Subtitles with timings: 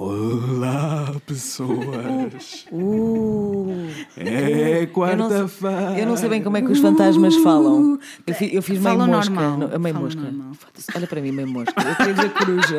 [0.00, 2.66] Olá, pessoas.
[2.70, 5.98] Uh, É eu, não, quarta-feira.
[5.98, 7.98] eu não sei bem como é que os fantasmas falam.
[8.24, 9.34] Eu, fi- eu fiz meio mosca.
[9.34, 10.20] normal, não, meio falam mosca.
[10.22, 10.52] normal.
[10.94, 11.74] Olha para mim, meio mosca.
[11.82, 12.78] Eu queria dizer coruja.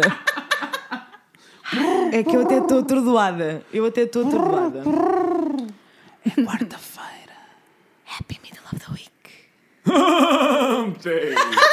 [2.14, 3.64] É que eu até estou atordoada.
[3.74, 4.84] Eu até estou atordoada.
[6.26, 7.36] É quarta-feira.
[8.18, 9.10] Happy middle of the week.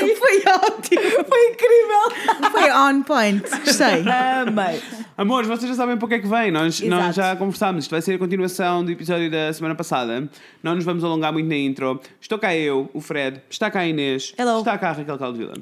[0.18, 1.24] Foi ótimo.
[1.28, 2.50] Foi incrível.
[2.50, 3.42] Foi on point.
[3.64, 4.04] Gostei.
[4.06, 4.80] Amei.
[5.16, 6.50] Amores, vocês já sabem para o que é que vem.
[6.50, 7.02] Nós, Exato.
[7.02, 7.84] nós já conversámos.
[7.84, 10.28] Isto vai ser a continuação do episódio da semana passada.
[10.62, 12.00] Não nos vamos alongar muito na intro.
[12.20, 13.40] Estou cá eu, o Fred.
[13.48, 14.34] Está cá a Inês.
[14.36, 14.58] Hello.
[14.58, 15.54] Está cá a Raquel Caldevila.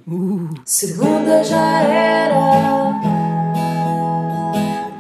[0.65, 3.01] Segunda já era,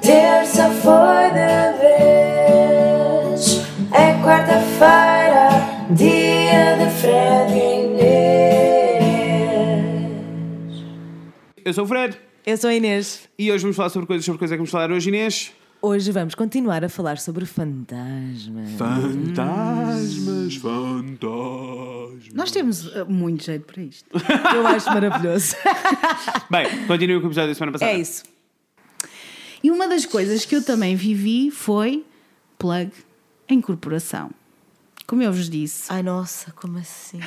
[0.02, 5.48] terça foi de vez, é quarta-feira,
[5.90, 7.71] dia de Fred
[11.64, 12.18] Eu sou o Fred.
[12.44, 13.28] Eu sou a Inês.
[13.38, 15.52] E hoje vamos falar sobre coisas sobre coisas que vamos falar hoje, Inês.
[15.80, 18.70] Hoje vamos continuar a falar sobre fantasmas.
[18.76, 22.34] Fantasmas, fantasmas.
[22.34, 24.08] Nós temos uh, muito jeito para isto.
[24.54, 25.54] Eu acho maravilhoso.
[26.50, 27.92] Bem, continua com o episódio da semana passada.
[27.92, 28.24] É isso.
[29.62, 32.04] E uma das coisas que eu também vivi foi
[32.58, 32.90] plug
[33.48, 34.32] em corporação.
[35.06, 37.20] Como eu vos disse, Ai, nossa, como assim?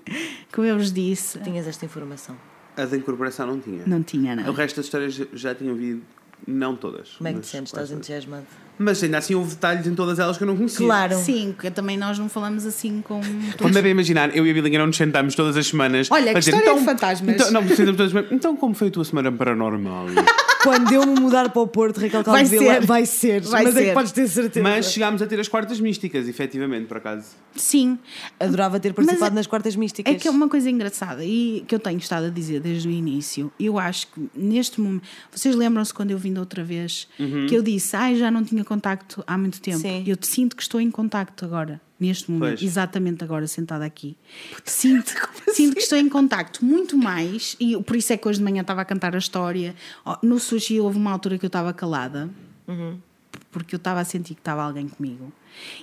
[0.50, 2.53] como eu vos disse, Tinhas esta informação.
[2.76, 3.82] A da incorporação não tinha.
[3.86, 4.52] não tinha O nada.
[4.52, 6.02] resto das histórias já tinham havido,
[6.46, 7.10] não todas.
[7.12, 7.72] Como é que te mas sentes?
[7.72, 8.44] Estás entusiasmado?
[8.76, 10.84] Mas ainda assim houve detalhes em todas elas que eu não conhecia.
[10.84, 11.14] Claro.
[11.16, 13.20] Sim, porque também nós não falamos assim com
[13.56, 16.08] Como devem imaginar, eu e a Bilinha não nos sentamos todas as semanas.
[16.10, 17.34] Olha, para que história de fantasmas.
[17.36, 18.32] Então, não, sentamos todas as semanas.
[18.32, 20.06] Então, como foi a tua semana paranormal?
[20.64, 22.86] Quando eu me mudar para o Porto, Raquel Vai Calvila, ser.
[22.86, 23.40] vai ser.
[23.42, 23.86] Vai Mas é ser.
[23.88, 24.62] que podes ter certeza.
[24.62, 27.26] Mas chegámos a ter as quartas místicas, efetivamente, por acaso.
[27.54, 27.98] Sim,
[28.40, 30.12] Adorava ter participado Mas é- nas quartas místicas.
[30.12, 32.90] É que é uma coisa engraçada e que eu tenho estado a dizer desde o
[32.90, 33.52] início.
[33.60, 35.02] Eu acho que neste momento.
[35.30, 37.06] Vocês lembram-se quando eu vim da outra vez
[37.48, 39.78] que eu disse, ai, já não tinha contacto há muito tempo.
[39.78, 40.02] Sim.
[40.06, 42.62] Eu te sinto que estou em contacto agora, neste momento, Pois.
[42.62, 44.16] exatamente agora, sentada aqui.
[44.64, 45.12] Sinto,
[45.52, 48.60] sinto que estou em contacto muito mais, e por isso é que hoje de manhã
[48.62, 49.74] estava a cantar a história.
[50.22, 52.28] No sushi houve uma altura que eu estava calada.
[53.50, 55.32] Porque eu estava a sentir que estava alguém comigo.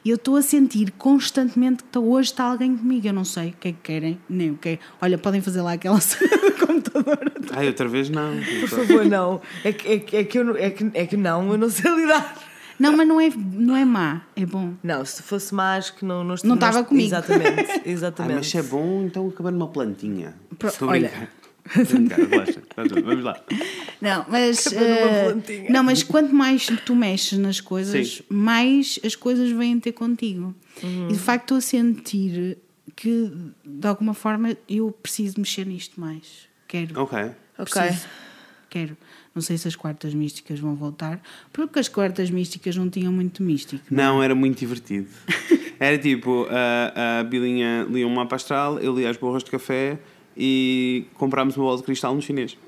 [0.04, 3.08] E eu estou a sentir constantemente que hoje está alguém comigo.
[3.08, 4.80] Eu não sei o que é que querem, nem o que é.
[5.02, 7.32] Olha, podem fazer lá aquela cena do computador.
[7.54, 8.34] Ai, outra vez não.
[8.60, 9.42] Por favor, não.
[9.64, 11.70] É que, é, que- é que eu não, é, que, é que não, eu não
[11.70, 12.51] sei lidar.
[12.81, 14.74] Não, mas não é, não é má, é bom.
[14.84, 16.24] Não, se fosse mais que não...
[16.24, 17.08] Não, Não estava comigo.
[17.08, 18.36] Exatamente, exatamente.
[18.36, 20.36] mas se é bom, então acaba numa plantinha.
[20.58, 21.09] Pro- Estou olha.
[21.09, 21.30] brincar.
[22.18, 22.62] Relaxa.
[22.75, 23.40] Vamos lá.
[24.02, 24.66] Não, mas.
[24.68, 25.70] Acabou numa plantinha.
[25.70, 28.24] não, mas quanto mais tu mexes nas coisas, Sim.
[28.30, 30.56] mais as coisas vêm ter contigo.
[30.81, 31.09] Uhum.
[31.09, 32.58] E de facto estou a sentir
[32.96, 33.31] que,
[33.64, 36.50] de alguma forma, eu preciso mexer nisto mais.
[36.68, 37.00] Quero.
[37.00, 37.18] Ok.
[37.59, 37.81] Ok.
[37.81, 38.08] Preciso.
[38.70, 38.97] Quero.
[39.34, 41.22] Não sei se as quartas místicas vão voltar,
[41.53, 43.81] porque as quartas místicas não tinham muito místico.
[43.90, 45.08] Não, era muito divertido.
[45.80, 49.97] Era tipo, a, a Bilinha lia um mapa astral, eu lia as borras de café
[50.38, 52.56] e comprámos uma bola de cristal no chinês.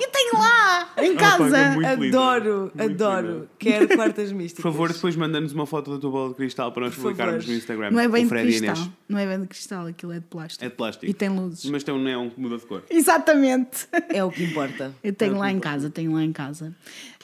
[0.00, 1.56] E tenho lá, em casa.
[1.58, 1.92] é.
[1.92, 3.48] Adoro, Muito adoro.
[3.58, 4.62] Quero quartas Por místicas.
[4.62, 7.50] favor, depois manda-nos uma foto da tua bola de cristal para nós Por publicarmos favor.
[7.52, 7.90] no Instagram.
[7.90, 8.74] Não é bem o de Fred cristal.
[8.76, 8.90] Inês.
[9.08, 10.64] Não é bem de cristal, aquilo é de plástico.
[10.64, 11.06] É de plástico.
[11.06, 11.64] E tem luzes.
[11.70, 12.82] Mas tem um neon que muda de cor.
[12.90, 13.86] Exatamente.
[14.08, 14.92] É o que importa.
[15.02, 16.74] Eu tenho lá em casa, tenho lá em casa.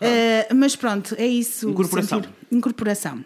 [0.00, 1.68] Eh, mas pronto, é isso.
[1.70, 2.22] Incorporação.
[2.22, 3.24] sentir- Incorporação.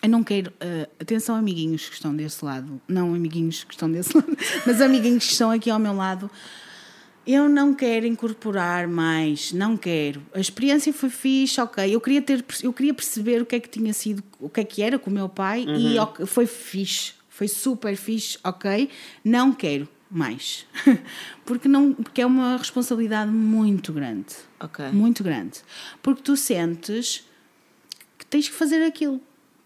[0.00, 0.52] Eu não quero.
[0.60, 2.80] eh, atenção, amiguinhos que estão desse lado.
[2.86, 4.36] Não amiguinhos que estão desse lado,
[4.66, 6.30] mas amiguinhos que estão aqui ao meu lado.
[7.30, 10.22] Eu não quero incorporar mais, não quero.
[10.32, 11.94] A experiência foi fixe, ok.
[11.94, 14.64] Eu queria, ter, eu queria perceber o que é que tinha sido, o que é
[14.64, 18.88] que era com o meu pai e ok, foi fixe, foi super fixe, ok.
[19.22, 20.66] Não quero mais.
[21.44, 24.34] porque, não, porque é uma responsabilidade muito grande.
[24.58, 24.86] Ok.
[24.92, 25.60] Muito grande.
[26.02, 27.28] Porque tu sentes
[28.16, 29.20] que tens que fazer aquilo.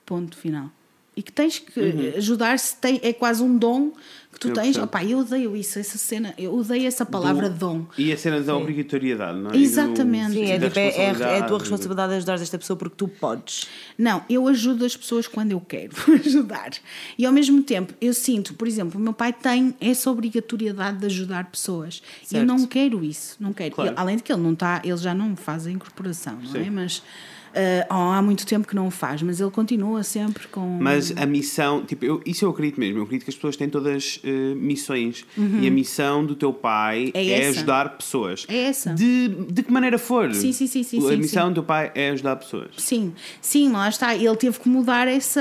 [0.05, 0.69] Ponto final.
[1.15, 3.93] E que tens que ajudar se tem, é quase um dom
[4.33, 4.65] que tu Eu tens.
[4.65, 4.85] percebo.
[4.87, 7.87] Opá, eu odeio isso, essa cena, eu odeio essa palavra Do- dom.
[7.99, 9.53] E a cena da obrigatoriedade, não é?
[9.53, 10.33] Do- Exatamente.
[10.33, 12.15] Sim, é, da tipo, é, é, é a tua responsabilidade.
[12.15, 13.69] ajudar esta pessoa porque tu podes.
[13.99, 15.93] Não, eu ajudo as pessoas quando eu quero
[16.25, 16.71] ajudar.
[17.19, 21.05] E ao mesmo tempo, eu sinto, por exemplo, o meu pai tem essa obrigatoriedade de
[21.07, 22.03] ajudar pessoas.
[22.23, 22.47] E Eu Certo.
[22.47, 23.75] não quero isso, não quero.
[23.75, 23.91] Claro.
[23.91, 26.65] Ele- além de que ele não está, ele já não faz a incorporação, não é?
[26.65, 26.71] Sim.
[26.71, 27.42] Mas ah,
[27.91, 30.79] oh, há muito tempo que não o faz, mas ele continua sempre com.
[30.81, 32.99] Mas a missão, tipo, eu, isso eu acredito mesmo.
[32.99, 35.25] Eu acredito que as pessoas têm todas eh, missões.
[35.37, 38.45] E a missão do teu pai É é, ajudar pessoas.
[38.49, 38.95] É essa.
[38.95, 40.33] De, de que maneira for.
[40.35, 41.53] Sim, sim, sim, sim, A sim, missão sim.
[41.53, 42.71] do teu pai é ajudar pessoas.
[42.79, 44.15] Sim, sim, lá está.
[44.15, 45.41] Ele teve que mudar essa.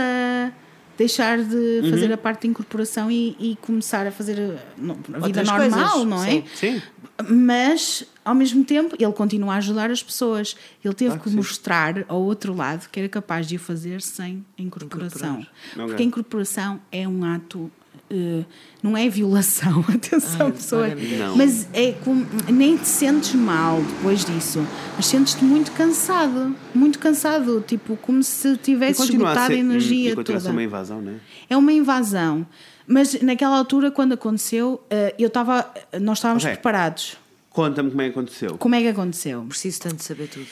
[0.98, 1.90] deixar de Uhum.
[1.90, 6.06] fazer a parte de incorporação e, e começar a fazer a vida Outras normal, coisas,
[6.06, 6.30] não é?
[6.30, 6.44] sim.
[6.54, 6.82] Sim.
[7.30, 10.56] Mas ao mesmo tempo, ele continua a ajudar as pessoas.
[10.84, 14.46] Ele teve Claro que mostrar ao outro lado que era capaz de o fazer sem
[14.58, 15.46] a incorporação.
[15.76, 17.72] Porque a incorporação é um ato.
[18.14, 18.44] eh,
[18.84, 20.90] não é violação, atenção, pessoas.
[20.90, 21.36] valha-me Deus.
[21.38, 24.60] Mas é como, nem te sentes mal depois disso,
[24.98, 30.38] mas sentes-te muito cansado, muito cansado, tipo como se tivesse esgotado a energia e continua
[30.38, 30.54] a ser toda.
[30.54, 31.16] uma invasão, não é?
[31.50, 32.46] É uma invasão.
[32.86, 35.72] Mas naquela altura, quando aconteceu, eh, eu estava,
[36.02, 36.54] nós estávamos Ok.
[36.56, 37.16] preparados.
[37.52, 38.58] Conta-me como é que aconteceu.
[38.58, 39.44] Como é que aconteceu?
[39.46, 40.48] Preciso tanto de saber tudo.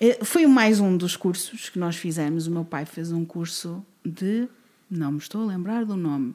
[0.00, 2.46] Eh, Foi mais um dos cursos que nós fizemos.
[2.46, 4.48] O meu pai fez um curso de.
[4.90, 6.34] Não me estou a lembrar do nome.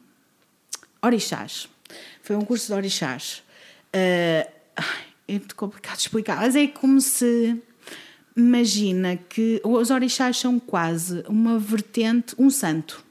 [1.02, 1.70] Orixás.
[2.22, 3.42] Foi um curso de orixás.
[3.94, 4.86] Ai,
[5.28, 7.62] é muito complicado de explicar, mas é como se.
[8.36, 13.04] Imagina que os orixás são quase uma vertente, um santo.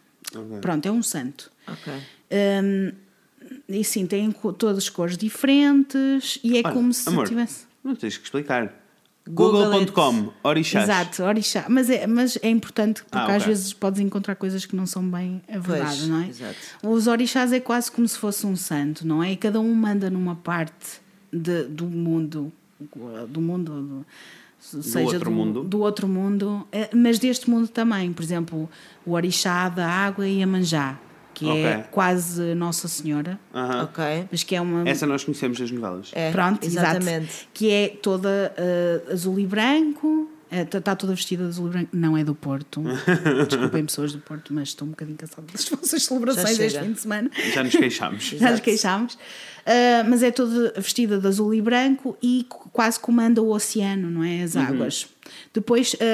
[0.61, 1.51] Pronto, é um santo.
[1.67, 1.93] Ok.
[2.63, 2.93] Hum,
[3.71, 7.65] e sim, têm todas cores diferentes e é Olha, como se amor, tivesse.
[7.83, 8.77] Não tens que explicar.
[9.29, 9.65] Google.
[9.71, 10.85] Google.com, orixás.
[10.89, 11.67] Exato, orixá.
[11.69, 13.47] Mas é, mas é importante porque Ah, às ok.
[13.55, 16.29] vezes podes encontrar coisas que não são bem a verdade, Pois, não é?
[16.29, 16.57] exato.
[16.83, 19.33] Os orixás é quase como se fosse um santo, não é?
[19.33, 21.01] E cada um manda numa parte
[21.33, 22.51] de- do mundo,
[23.29, 24.05] do mundo.
[24.73, 25.63] do- seja outro do, mundo.
[25.65, 28.13] do outro mundo, eh, mas deste mundo também.
[28.13, 28.69] Por exemplo,
[29.07, 30.99] o orixá da água e a manjá,
[31.41, 31.85] que é Ok.
[31.91, 33.85] quase Nossa Senhora, Aham.
[33.85, 34.05] Ok.
[34.31, 34.89] mas que é uma.
[34.89, 36.11] Essa nós conhecemos das novelas.
[36.13, 37.25] É, Pronto, exatamente.
[37.31, 37.47] exato.
[37.55, 40.31] Que é toda eh, azul e branco.
[40.53, 41.89] Está toda vestida de azul e branco.
[41.93, 42.83] Não é do Porto.
[43.49, 47.01] Desculpem, pessoas do Porto, mas estou um bocadinho cansada das vossas celebrações este fim de
[47.01, 47.31] semana.
[47.55, 48.25] Já nos queixámos.
[48.37, 49.17] Já nos queixámos.
[49.65, 54.11] Ah, mas é toda vestida de azul e branco e qu- quase comanda o oceano,
[54.11, 54.43] não é?
[54.43, 54.63] As Uhum.
[55.53, 56.05] Depois ah,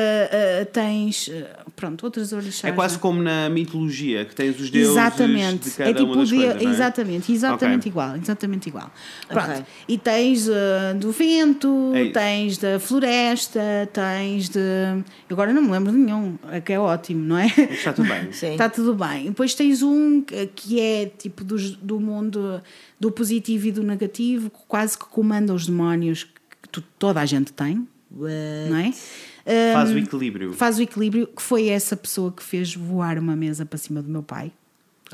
[0.63, 2.65] ah, tens, ah, pronto, outras orixás.
[2.73, 5.71] É quase como na mitologia, que tens os deuses Exatamente.
[5.71, 6.65] de cada é tipo uma das de- coisas, é?
[6.65, 7.91] exatamente, exatamente Ok.
[7.91, 8.91] igual, exatamente igual.
[9.29, 9.51] Pronto.
[9.51, 9.65] Ok.
[9.89, 10.49] E tens
[10.99, 13.61] do vento, É tens da floresta,
[13.93, 14.59] tens de.
[14.59, 17.47] eu Agora não me lembro de nenhum, é que é ótimo, não é?
[17.47, 18.31] Está tudo bem.
[18.33, 18.53] Sim.
[18.53, 19.27] Está tudo bem.
[19.27, 22.61] Depois tens um que- é tipo dos- do mundo
[22.99, 27.27] do positivo e do negativo, que quase que comanda os demónios que tu- toda a
[27.27, 27.87] gente tem,
[28.17, 28.71] What?
[28.71, 28.93] não é?
[29.73, 30.53] Faz Um, o equilíbrio.
[30.53, 34.09] faz o equilíbrio, que foi essa pessoa que fez voar uma mesa para cima do
[34.11, 34.51] meu pai.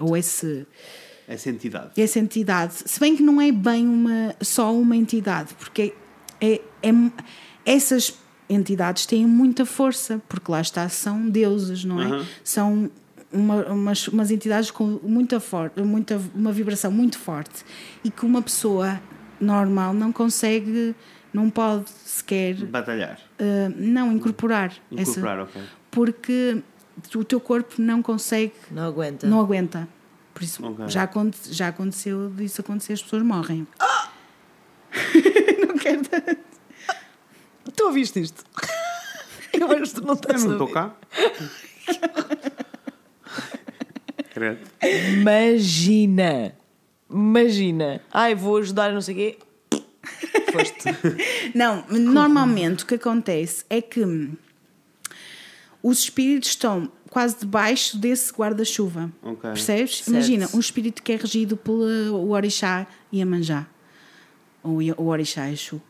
[0.01, 0.67] Ou esse,
[1.29, 1.91] Essa entidade.
[2.01, 2.75] essa entidade.
[2.87, 5.93] Se bem que não é bem uma, só uma entidade, porque
[6.41, 6.93] é, é-
[7.67, 8.15] essas
[8.49, 12.25] entidades têm muita força, porque lá está, são deuses, não é?
[12.43, 12.91] São
[13.33, 17.65] uma- umas, umas entidades com muita, for, muita uma vibração muito forte
[18.05, 19.01] e que uma pessoa
[19.41, 20.95] normal não consegue,
[21.33, 23.19] não pode sequer Batalhar.
[23.41, 25.63] Uh, não incorporar, Incorporar, essa, ok.
[25.91, 26.63] porque
[27.15, 29.27] o teu corpo não consegue, Não aguenta.
[29.27, 29.89] não aguenta.
[30.35, 30.89] Por isso Ok.
[30.89, 33.67] já, aconte, já aconteceu disso acontecer, as pessoas morrem.
[35.69, 36.03] não quero.
[36.03, 36.37] dar-
[37.75, 38.45] Tu ouviste isto?
[39.53, 40.95] Eu acho que tu não Eu estás não estou cá.
[44.33, 44.59] Credo.
[45.19, 46.55] Imagina.
[47.11, 48.01] Imagina.
[48.13, 49.39] Ai, vou ajudar, não sei o quê.
[50.53, 50.85] Foste.
[51.55, 54.03] Não, normalmente o que acontece é que
[55.83, 59.13] os espíritos estão quase debaixo desse guarda-chuva.
[59.23, 59.51] Ok.
[59.51, 59.97] Percebes?
[59.97, 60.09] Certo.
[60.09, 63.67] Imagina, um espírito que é regido pelo Orixá Iemanjá,
[64.63, 65.81] ou o Orixá Exu.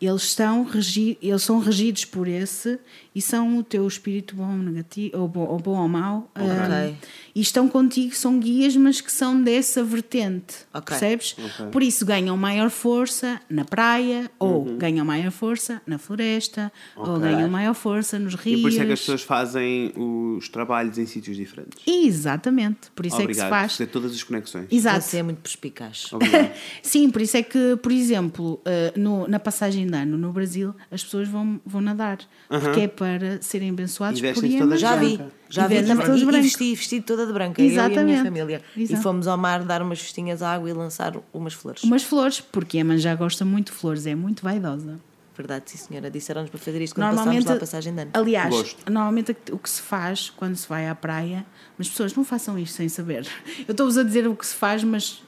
[0.00, 2.78] Eles, estão regi eles são regidos por esse
[3.14, 6.30] e são o teu espírito bom, negativo, ou bom ou, bom ou mau.
[6.34, 6.46] Ok.
[6.92, 6.94] hum,
[7.34, 10.54] e estão contigo, são guias, mas que são dessa vertente.
[10.72, 10.84] Ok.
[10.96, 11.34] Percebes?
[11.38, 11.66] Ok.
[11.70, 17.20] Por isso ganham maior força na praia, ou ganham maior força na floresta, ou Uhum.
[17.20, 18.58] Ganham maior força nos rios.
[18.58, 21.82] E por isso é que as pessoas fazem os trabalhos em sítios diferentes.
[21.86, 23.76] Exatamente, por isso Obrigado é que se faz.
[23.76, 24.66] ter todas as conexões.
[24.70, 25.00] Exato.
[25.04, 26.10] Você é muito perspicaz.
[26.82, 30.74] Sim, por isso é que, por exemplo, eh, no- na passagem de ano no Brasil,
[30.90, 32.18] as pessoas vão, vão nadar.
[32.48, 34.76] Porque é para serem abençoados E por Iemanjá.
[34.76, 35.74] Já vi, já vi.
[35.74, 36.30] E, e branco.
[36.30, 38.22] vesti, vesti toda de branca, eu e a minha Exatamente.
[38.22, 38.62] família.
[38.76, 39.00] Exato.
[39.00, 41.82] E fomos ao mar dar umas festinhas à água e lançar umas flores.
[41.82, 45.00] Umas flores, porque Iemanjá gosta muito de flores, é muito vaidosa.
[45.36, 46.10] Verdade, sim senhora.
[46.10, 48.10] Disseram-nos para fazer isto quando Normalmente, passámos lá a passagem de ano.
[48.14, 48.92] aliás, Gosto.
[48.92, 51.44] normalmente o que se faz quando se vai à praia,
[51.78, 53.26] mas pessoas não façam isto sem saber.
[53.66, 55.22] Eu estou-vos a dizer o que se faz, mas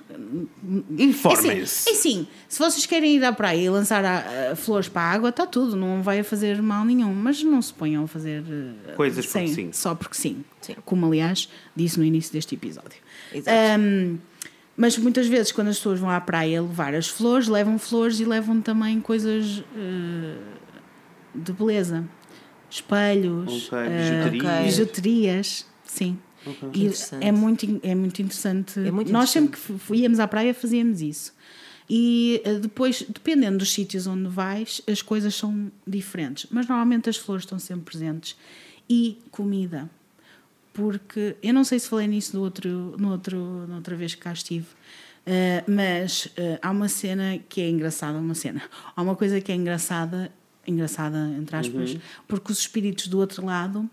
[0.98, 1.88] Informem-se.
[1.88, 5.10] É assim, se vocês querem ir à praia e lançar a- a flores para a
[5.12, 7.12] água, está tudo, não vai fazer mal nenhum.
[7.14, 8.42] Mas não se ponham a fazer
[8.88, 9.72] eh, Coisas porque sim.
[9.72, 10.44] só porque sim.
[10.60, 10.76] Sim.
[10.84, 12.98] Como, aliás, disse no início deste episódio.
[13.32, 13.56] Exato.
[13.56, 14.18] Ahm,
[14.76, 18.24] mas muitas vezes, quando as pessoas vão à praia levar as flores, levam flores e
[18.24, 20.36] levam também coisas eh,
[21.34, 22.04] de beleza.
[22.70, 24.64] Espelhos, Ok, eh, bijuterias.
[24.64, 26.18] bijuterias, sim.
[26.74, 27.24] E interessante.
[27.24, 28.78] é muito, é muito interessante.
[28.80, 29.78] É muito Nós sempre interessante.
[29.78, 31.32] que fu- íamos à praia fazíamos isso.
[31.88, 36.46] E eh, depois, dependendo dos sítios onde vais, as coisas são diferentes.
[36.50, 38.36] Mas normalmente as flores estão sempre presentes.
[38.90, 39.88] E comida.
[40.74, 44.20] Porque eu não sei se falei nisso no outro, no outro, na outra vez que
[44.20, 44.66] cá estive.
[45.24, 48.60] eh, mas eh, há uma cena que é engraçada, uma cena.
[48.94, 50.30] Há uma coisa que é engraçada,
[50.66, 51.96] engraçada entre aspas,
[52.28, 53.88] porque os espíritos do outro lado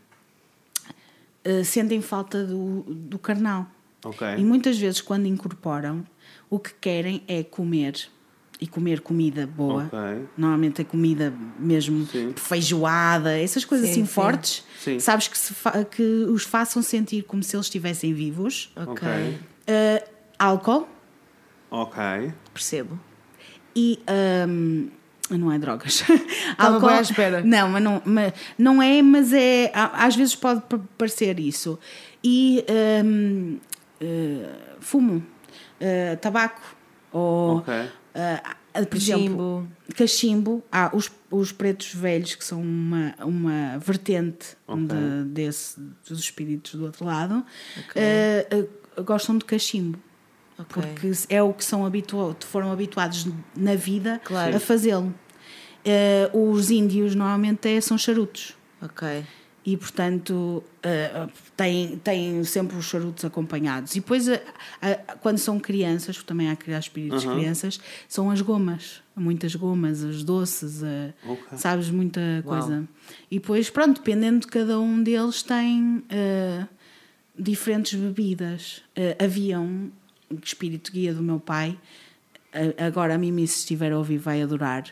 [1.43, 3.65] eh, sentem falta do, do carnal.
[4.03, 4.27] Ok.
[4.37, 6.03] E muitas vezes, quando incorporam,
[6.49, 8.09] o que querem é comer.
[8.63, 9.85] E comer comida boa.
[9.85, 9.99] Ok.
[10.37, 12.31] Normalmente é comida mesmo Sim.
[12.35, 14.11] feijoada, essas coisas Sim, assim sim.
[14.13, 14.63] fortes.
[14.79, 14.99] Sim.
[14.99, 18.71] Sabes que, se fa- que os façam sentir como se eles estivessem vivos.
[18.75, 18.91] Ok.
[18.91, 19.39] Ok.
[19.65, 20.87] Eh, álcool
[21.71, 21.99] Ok.
[22.53, 22.99] Percebo.
[23.75, 23.99] e.
[24.47, 24.89] hum,
[25.31, 26.03] não é drogas.
[26.81, 27.41] Bem à espera.
[27.41, 29.71] Não, mas não, mas não é, mas é.
[29.73, 31.79] Às vezes pode pa- parecer isso.
[32.23, 32.63] E
[33.03, 33.57] hum,
[33.99, 34.49] eh,
[34.81, 35.25] fumo,
[35.79, 36.61] eh, tabaco,
[37.11, 37.57] ou.
[37.57, 37.73] Ok.
[38.13, 38.41] Eh,
[38.85, 39.67] por exemplo, Cachimbo.
[39.97, 44.87] cachimbo, há os, os pretos velhos, que são uma, uma vertente Ok.
[44.87, 47.45] de- desse, dos espíritos do outro lado,
[47.95, 49.99] eh, eh, gostam de cachimbo.
[50.57, 50.81] Ok.
[50.83, 54.55] Porque é o que são habitua foram habituados na vida Claro.
[54.55, 55.13] a fazê-lo.
[55.83, 59.23] Eh, os índios normalmente é- são charutos Ok.
[59.63, 63.95] E portanto eh, têm, têm sempre os charutos acompanhados.
[63.95, 64.41] E depois, eh,
[65.21, 67.37] quando são crianças, porque também há criar espíritos de Aham.
[67.37, 71.57] crianças, são as gomas, muitas gomas, os doces, eh, Ok.
[71.57, 72.87] sabes, muita coisa.
[73.29, 76.03] E depois, pronto, dependendo de cada um deles, tem
[77.37, 78.81] diferentes bebidas.
[79.23, 79.91] Havia um
[80.43, 81.77] espírito guia do meu pai,
[82.77, 84.85] agora a Mimi, se estiver a ouvir, vai adorar.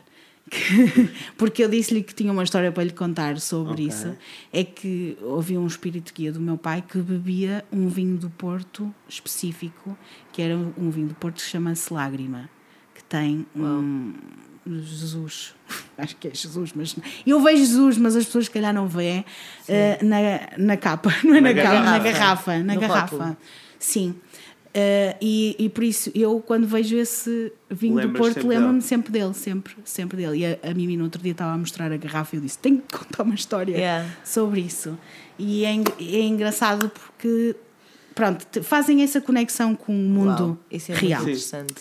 [1.38, 3.88] Porque eu disse-lhe que tinha uma história para lhe contar sobre Ok.
[3.88, 4.16] isso.
[4.52, 8.94] É que havia um espírito guia do meu pai que bebia um vinho do Porto
[9.08, 9.98] específico,
[10.32, 12.50] que era um vinho do Porto que chama-se Lágrima,
[12.96, 14.14] que tem um.
[14.68, 15.56] Jesus,
[15.98, 19.26] acho que é Jesus, mas eu vejo Jesus, mas as pessoas se calhar não veem
[19.68, 20.18] eh, na,
[20.64, 22.12] na capa, não é na, Na capa, na garrafa.
[22.12, 23.16] garrafa, na No garrafa.
[23.18, 23.38] rótulo.
[23.80, 24.16] Sim.
[24.72, 28.82] Eh, e, e por isso eu quando vejo esse vinho do Lembras Porto sempre lembro-me
[28.84, 30.38] sempre dele, sempre, sempre dele.
[30.40, 32.60] E a, a Mimi no outro dia estava a mostrar a garrafa e eu disse:
[32.60, 34.08] tenho que contar uma história Yeah.
[34.24, 34.98] sobre isso.
[35.40, 37.56] E é, é engraçado porque
[38.14, 41.22] pronto, te- fazem essa conexão com o mundo Uau, Isso é real.
[41.24, 41.74] muito interessante.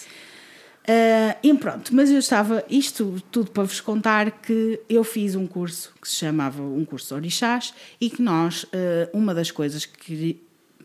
[0.90, 5.46] Ah, e pronto, mas eu estava, isto tudo para vos contar que eu fiz um
[5.46, 9.84] curso que se chamava um curso de orixás e que nós, ah, uma das coisas
[9.84, 10.40] que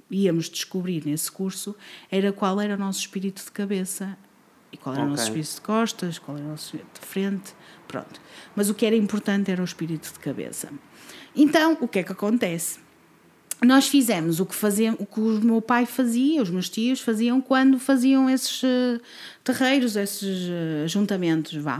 [0.09, 1.75] íamos descobrir nesse curso
[2.11, 4.17] era qual era o nosso espírito de cabeça
[4.71, 7.53] e qual era o nosso espírito de costas, qual era o nosso espírito de frente,
[7.87, 8.19] pronto.
[8.55, 10.69] Mas o que era importante era o espírito de cabeça.
[11.35, 12.83] Então, o que é que acontece?
[13.63, 17.39] nós fizemos o que, fazia, o que o meu pai fazia, os meus tios faziam
[17.39, 18.99] quando faziam esses eh,
[19.41, 21.79] terreiros, esses eh, juntamentos, vá.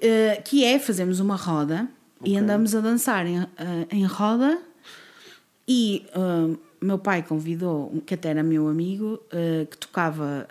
[0.00, 1.88] Eh, que é, fazemos uma roda
[2.24, 3.46] e andamos a dançar em, eh,
[3.90, 4.58] em roda
[5.66, 10.48] e eh, meu pai convidou, que até era meu amigo, eh, que tocava,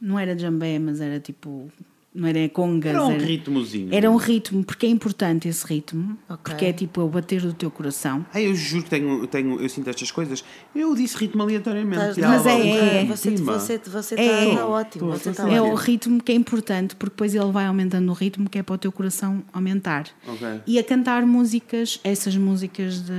[0.00, 1.70] não era jambé, mas era tipo,
[2.14, 2.90] não era congas.
[2.94, 3.88] Era um ritmozinho.
[3.92, 6.38] Era um ritmo, porque é importante esse ritmo, Ok.
[6.44, 8.24] porque é tipo o bater do teu coração.
[8.32, 10.44] Ai, eu juro que tenho, tenho, eu sinto estas coisas.
[10.74, 12.20] Eu disse ritmo aleatoriamente.
[12.20, 14.48] Já, Mas é- é- Você, você, você É.
[14.50, 15.10] está ótimo.
[15.10, 15.54] Você está Sim.
[15.54, 18.62] É o ritmo que é importante, porque depois ele vai aumentando o ritmo, que é
[18.62, 20.06] para o teu coração aumentar.
[20.26, 20.60] Ok.
[20.66, 23.12] E a cantar músicas, essas músicas de.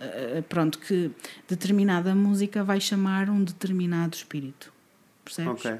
[0.00, 1.10] eh, Pronto, que
[1.48, 4.72] determinada música vai chamar um determinado espírito.
[5.24, 5.50] Percebes?
[5.52, 5.72] Ok.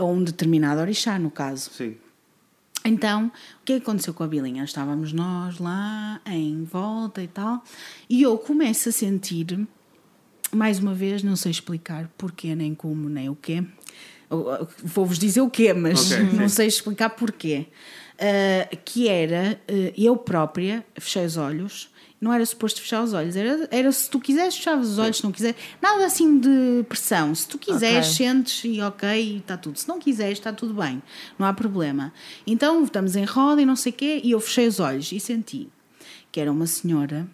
[0.00, 1.70] Ou um determinado orixá, no caso.
[1.70, 1.96] Sim.
[2.84, 3.26] Então,
[3.60, 4.64] o que aconteceu com a Bilinha?
[4.64, 7.62] Estávamos nós lá em volta e tal,
[8.08, 9.66] e eu começo a sentir,
[10.50, 13.62] mais uma vez, não sei explicar porquê, nem como, nem o quê.
[14.82, 16.56] Vou-vos dizer o quê, mas Ok, não sim.
[16.56, 17.66] sei explicar porquê.
[18.18, 21.89] Ah, que era, ah, eu própria, fechei os olhos,
[22.20, 25.24] não era suposto fechar os olhos, era, era se tu quiseres fechar os olhos, se
[25.24, 27.34] não quiseres, nada assim de pressão.
[27.34, 28.16] Se tu quiseres, Ok.
[28.26, 29.78] sentes e ok, está tudo.
[29.78, 31.02] Se não quiseres, está tudo bem,
[31.38, 32.12] não há problema.
[32.46, 35.18] Então estamos em roda e não sei o quê, e eu fechei os olhos e
[35.18, 35.68] senti
[36.30, 37.26] que era uma senhora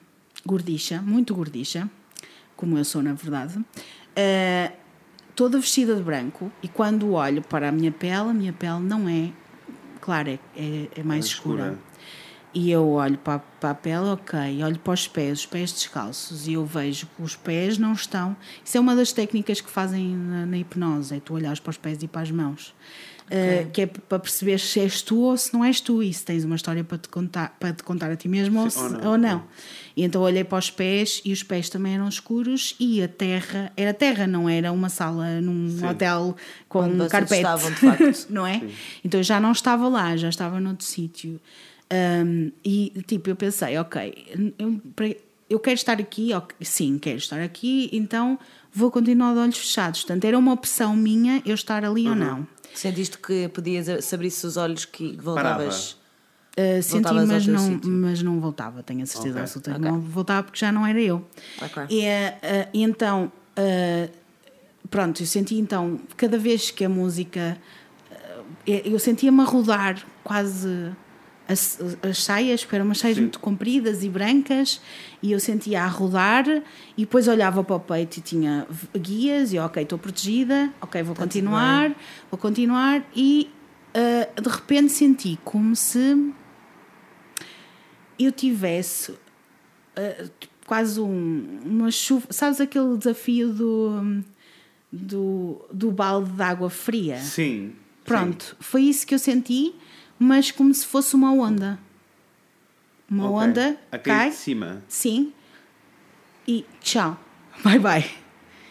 [0.47, 1.91] gordicha, muito gordicha,
[2.57, 3.59] como eu sou na verdade,
[4.15, 4.73] eh,
[5.35, 9.07] toda vestida de branco, e quando olho para a minha pele, a minha pele não
[9.09, 9.31] é
[10.01, 11.63] clara, é, é, é mais É escura.
[11.65, 11.86] escura.
[12.59, 16.49] E eu olho para, para a pele, ok, olho para os pés, os pés descalços,
[16.49, 18.35] e eu vejo que os pés não estão.
[18.65, 21.77] Isso é uma das técnicas que fazem na, na hipnose, é tu olhares para os
[21.77, 22.75] pés e para as mãos.
[23.27, 26.25] Uh, que é para perceber se és tu ou se não és tu e se
[26.25, 28.95] tens uma história para te contar, para te contar a ti mesmo ou, Sim, se-
[28.95, 29.11] ou não.
[29.11, 29.45] ou não.
[29.97, 33.73] E então olhei para os pés e os pés também eram escuros e a terra
[33.77, 36.37] era terra, não era uma sala num hotel
[36.69, 37.35] com Onde um carpete.
[37.41, 38.27] estavam, de facto.
[38.31, 38.63] não é?
[39.05, 41.41] Então eu já não estava lá, já estava noutro sítio.
[41.93, 44.81] Um, e tipo, eu pensei, ok, eu,
[45.49, 48.39] eu quero estar aqui, ok, sim, quero estar aqui, então
[48.73, 50.01] vou continuar de olhos fechados.
[50.01, 52.47] Portanto, era uma opção minha eu estar ali ou não.
[52.75, 55.97] Sentiste que podias, se abrisse os olhos, que voltavas.
[56.59, 57.91] Uh, senti, mas não, sítio.
[57.91, 59.91] mas não voltava, tenho a certeza Ok, absoluta que ok.
[59.91, 61.25] não voltava porque já não era eu.
[61.61, 61.83] Ok.
[61.91, 64.11] E, uh, uh, e então, uh,
[64.89, 67.59] pronto, eu senti então, cada vez que a música.
[68.11, 70.93] uh, eu sentia-me a rodar quase
[71.49, 73.23] as, as saias, porque eram umas saias Sim.
[73.23, 74.81] muito compridas e brancas,
[75.23, 76.47] e eu sentia a rodar,
[76.97, 78.67] e depois olhava para o peito e tinha
[78.99, 81.95] guias, e ok, estou protegida, ok, vou continuar,
[82.31, 83.51] vou continuar, e
[83.95, 86.33] uh, de repente senti como se
[88.19, 90.31] eu tivesse uh,
[90.67, 92.27] quase um, uma chuva.
[92.31, 94.23] Sabes aquele desafio do,
[94.91, 97.19] do, do balde de água fria?
[97.19, 97.73] Sim.
[98.05, 99.75] Pronto, foi isso que eu senti,
[100.19, 101.79] mas como se fosse uma onda.
[103.11, 103.29] Uma Sim.
[103.35, 103.49] Ok.
[103.49, 104.83] onda A cai, de cima.
[104.89, 105.33] sim,
[106.47, 107.19] e tchau,
[107.65, 108.05] bye bye.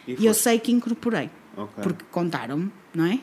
[0.07, 1.83] E E eu sei que incorporei, Ok.
[1.83, 3.19] porque contaram-me, não é?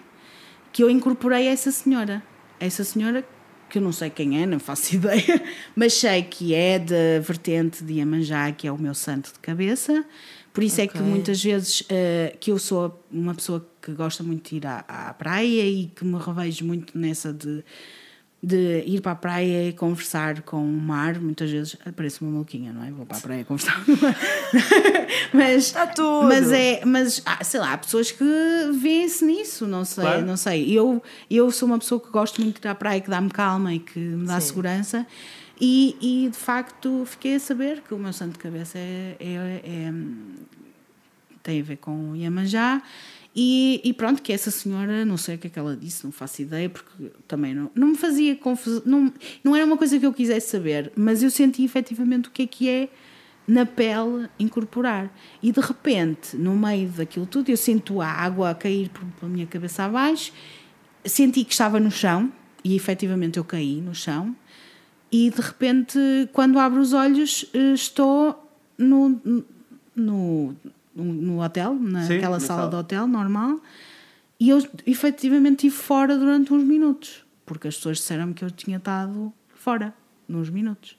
[0.73, 2.23] Que eu incorporei essa senhora.
[2.59, 3.27] Essa senhora,
[3.69, 5.43] que eu não sei quem é, não faço ideia,
[5.77, 10.05] mas sei que é da vertente de Iemanjá, que é o meu santo de cabeça.
[10.53, 14.51] Por isso é que muitas vezes eh, que eu sou uma pessoa que gosta muito
[14.51, 17.65] de ir à, à praia e que me revejo muito nessa de,
[18.45, 21.19] de ir para a praia e conversar com o mar.
[21.21, 22.91] Muitas vezes parece uma maluquinha, não é?
[22.91, 24.17] Vou para a praia conversar com o mar.
[25.33, 26.27] mas, Está tudo.
[26.27, 28.25] mas é, mas ah, sei lá, há pessoas que
[28.81, 30.27] veem-se nisso, não sei, Claro.
[30.27, 30.71] não sei.
[30.77, 33.73] Eu, eu sou uma pessoa que gosto muito de ir à praia, que dá-me calma
[33.75, 34.49] e que me dá Sim.
[34.49, 35.07] segurança.
[35.61, 39.63] E, e de facto fiquei a saber que o meu santo de cabeça é, é-
[39.65, 39.93] é-
[41.45, 42.83] tem a ver com o Iemanjá.
[43.35, 46.13] E, e pronto, que essa senhora, não sei o que é que ela disse, não
[46.13, 49.13] faço ideia, porque também não, não me fazia confusão, não,
[49.43, 52.47] não era uma coisa que eu quisesse saber, mas eu senti efetivamente o que é
[52.47, 52.89] que é
[53.49, 55.11] na pele incorporar.
[55.43, 59.47] E de repente, no meio daquilo tudo, eu sinto a água a cair pela minha
[59.47, 60.33] cabeça abaixo,
[61.05, 62.31] senti que estava no chão,
[62.63, 64.37] e efetivamente eu caí no chão,
[65.11, 65.99] e de repente,
[66.33, 69.21] quando abro os olhos, eh, estou no,
[69.95, 70.57] no,
[70.95, 72.71] no hotel, naquela na sala sala.
[72.71, 73.61] de hotel normal,
[74.39, 78.79] e eu efetivamente estive fora durante uns minutos, porque as pessoas disseram-me que eu tinha
[78.79, 79.95] estado fora,
[80.29, 80.97] nos minutos.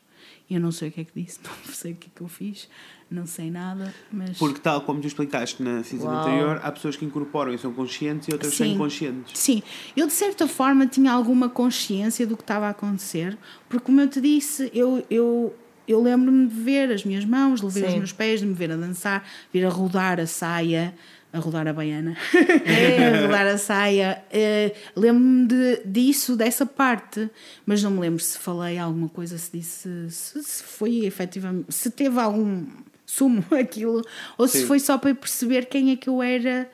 [0.49, 2.21] E eu não sei o que é que disse, não sei o que é que
[2.21, 2.69] eu fiz,
[3.09, 4.37] não sei nada, mas.
[4.37, 6.19] Porque, tal como tu explicaste na season Uau.
[6.19, 8.73] anterior, há pessoas que incorporam e são conscientes e outras são Sim.
[8.73, 9.37] inconscientes.
[9.37, 9.61] Sim,
[9.95, 13.37] eu de certa forma tinha alguma consciência do que estava a acontecer,
[13.69, 15.55] porque como eu te disse, eu, eu,
[15.87, 17.97] eu lembro-me de ver as minhas mãos, de ver os Sim.
[17.97, 20.93] meus pés, de me ver a dançar, ver a rodar a saia,
[21.31, 24.23] a rodar a baiana, a rodar a saia.
[24.31, 27.29] eh, lembro-me de, disso, dessa parte,
[27.65, 31.89] mas não me lembro se falei alguma coisa, se disse, se, se foi efetivamente, se
[31.89, 32.65] teve algum
[33.05, 34.01] sumo aquilo,
[34.37, 34.67] ou se Sim.
[34.67, 36.69] foi só para perceber quem é que eu era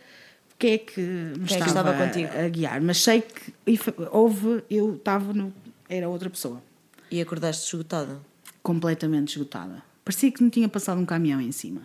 [0.60, 2.82] quem é que me Quem é que estava, estava a, a guiar.
[2.82, 3.54] Mas sei que
[4.12, 5.54] houve, eu estava no.
[5.88, 6.62] Era outra pessoa,
[7.10, 8.20] E acordaste esgotada.
[8.62, 9.84] Completamente esgotada.
[10.04, 11.82] Parecia que me tinha passado um caminhão em cima.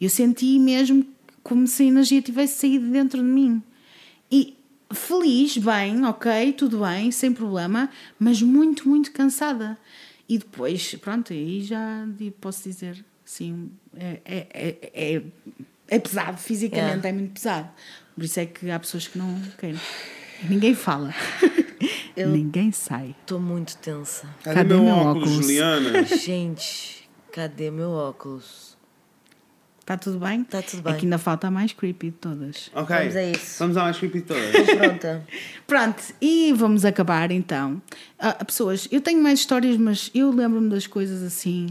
[0.00, 1.06] Eu senti mesmo
[1.42, 3.62] como se a energia tivesse saído dentro de mim.
[4.30, 4.56] E
[4.92, 9.78] feliz, bem, ok, tudo bem, sem problema, mas muito, muito cansada.
[10.28, 12.06] E depois, pronto, aí já
[12.40, 15.22] posso dizer, sim, é, é, é, é,
[15.88, 17.08] é pesado, fisicamente Yeah.
[17.08, 17.68] é muito pesado.
[18.14, 19.78] Por isso é que há pessoas que não querem.
[20.48, 21.14] Ninguém fala.
[22.16, 23.14] Ninguém sai.
[23.20, 24.26] Estou muito tensa.
[24.42, 25.30] Cadê meu óculos?
[25.30, 26.04] Juliana?
[26.16, 28.76] Gente, cadê meu óculos?
[29.80, 30.42] Está tudo bem?
[30.42, 31.00] Tá tudo É bem.
[31.00, 32.70] que ainda falta a mais creepy de todas.
[32.74, 32.96] ok.
[32.98, 33.58] Vamos a isso.
[33.60, 34.66] Vamos ao mais creepy de todas.
[34.76, 35.26] Pronta.
[35.66, 37.80] Pronto, e vamos acabar então.
[38.18, 41.68] Ah, pessoas, eu tenho mais histórias, mas eu lembro-me das coisas assim.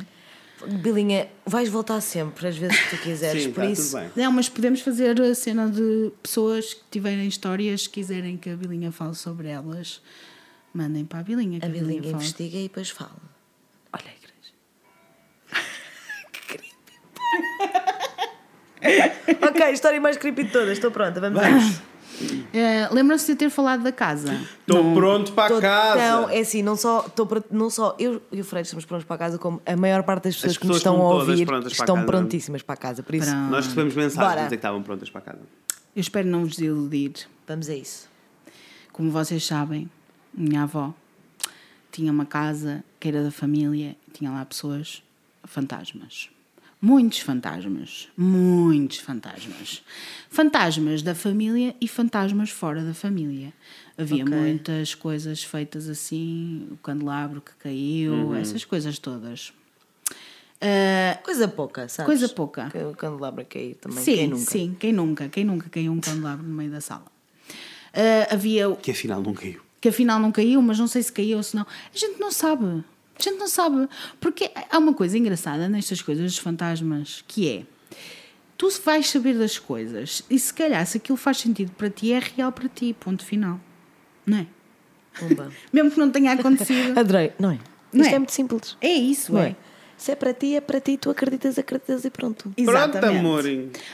[0.82, 3.44] Bilinha, vais voltar sempre, às vezes que tu quiseres.
[3.44, 4.24] Sim, por tá isso, tudo bem.
[4.24, 8.92] Não, mas podemos fazer a cena de pessoas que tiverem histórias, quiserem que a Bilinha
[8.94, 10.02] fale sobre elas,
[10.78, 11.60] mandem para a Bilinha.
[11.60, 13.16] Que a Bilinha investiga e depois fala.
[13.94, 14.54] Olha a igreja.
[19.50, 20.70] ok, história mais creepy de todas.
[20.74, 21.82] Estou pronta, vamos isso.
[22.54, 24.34] Eh, Lembram-se de eu ter falado da casa?
[24.62, 26.00] Estou pronto para a casa.
[26.00, 29.16] tão- é assim, não só, tô não só eu e o Freire estamos prontos para
[29.16, 31.46] a casa, como a maior parte das pessoas As que nos pessoas estão a ouvir
[31.46, 32.06] para estão casa.
[32.08, 33.04] prontíssimas para a casa.
[33.04, 33.52] Por isso, Pronto.
[33.52, 34.42] Nós recebemos mensagens Bora.
[34.42, 35.42] a dizer que estavam prontas para a casa.
[35.94, 37.14] Eu espero não vos iludir.
[37.48, 38.08] vamos a isso.
[38.94, 39.90] como vocês sabem,
[40.38, 40.94] minha avó
[41.92, 45.02] tinha uma casa que era da família, tinha lá pessoas
[45.44, 46.30] fantasmas.
[46.82, 49.82] Muitos fantasmas, muitos fantasmas.
[50.30, 53.54] Fantasmas da família e fantasmas fora da família.
[53.98, 54.36] Havia Ok.
[54.38, 59.54] muitas coisas feitas assim, o candelabro que caiu, essas coisas todas.
[60.62, 62.06] Ah, Coisa pouca, sabes?
[62.06, 62.70] Coisa pouca.
[62.70, 64.04] Que o candelabro cair também.
[64.04, 64.52] sim, Quem nunca?
[64.52, 65.30] sim, quem nunca?
[65.30, 67.06] Quem nunca caiu um candelabro no meio da sala?
[67.94, 69.62] Ah, havia Que afinal não caiu.
[69.86, 71.62] Que afinal não caiu, mas não sei se caiu ou se não.
[71.62, 72.66] A gente não sabe.
[72.66, 73.88] A gente não sabe.
[74.20, 77.64] Porque há uma coisa engraçada nestas coisas dos fantasmas que é.
[78.58, 82.18] Tu vais saber das coisas e se calhar se aquilo faz sentido para ti é
[82.20, 83.60] real para ti, ponto final.
[84.26, 84.48] Não é?
[85.72, 86.98] Mesmo que não tenha acontecido.
[86.98, 87.60] Adorei, não é?
[87.94, 88.16] Não Isto é?
[88.16, 88.18] é?
[88.18, 88.76] muito simples.
[88.82, 89.50] é isso, Não é.
[89.50, 89.56] é?
[89.98, 92.50] Se é para ti, é para ti, tu acreditas, acreditas e pronto.
[92.50, 93.20] Pronto, Exatamente.
[93.20, 93.44] amor.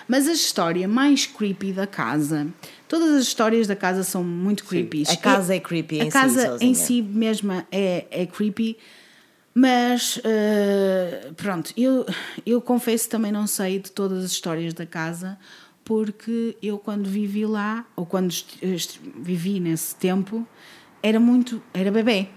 [0.07, 2.47] Mas a história mais creepy da casa,
[2.91, 5.03] todas as histórias da casa são muito creepy.
[5.07, 6.69] A casa é creepy A em si, casa sozinha.
[6.71, 8.77] em si mesma é, é creepy,
[9.53, 12.05] mas eh, pronto, eu,
[12.45, 15.37] eu confesso também não sei de todas as histórias da casa,
[15.85, 18.29] porque eu quando vivi lá, ou quando
[19.21, 20.45] vivi nesse tempo,
[21.01, 22.27] era muito, era bebê.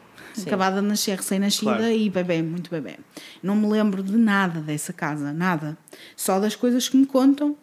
[0.47, 1.91] Acabada de nascer, recém-nascida Claro.
[1.93, 2.97] e bebê, muito bebê.
[3.43, 5.77] Não me lembro de nada dessa casa, nada.
[6.17, 7.57] Só das coisas que me contam.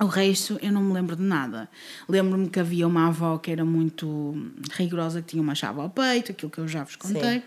[0.00, 1.68] O resto eu não me lembro de nada.
[2.08, 4.34] Lembro-me que havia uma avó que era muito
[4.72, 7.42] rigorosa, que tinha uma chave ao peito, aquilo que eu já vos contei.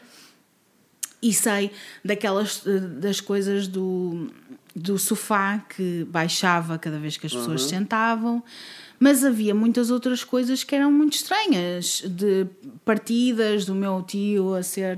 [1.22, 1.72] E sei
[2.06, 4.30] daquelas eh, das coisas do,
[4.76, 8.44] do sofá que baixava cada vez que as pessoas se sentavam.
[9.00, 12.48] Mas havia muitas outras coisas que eram muito estranhas, de
[12.84, 14.98] partidas do meu tio a ser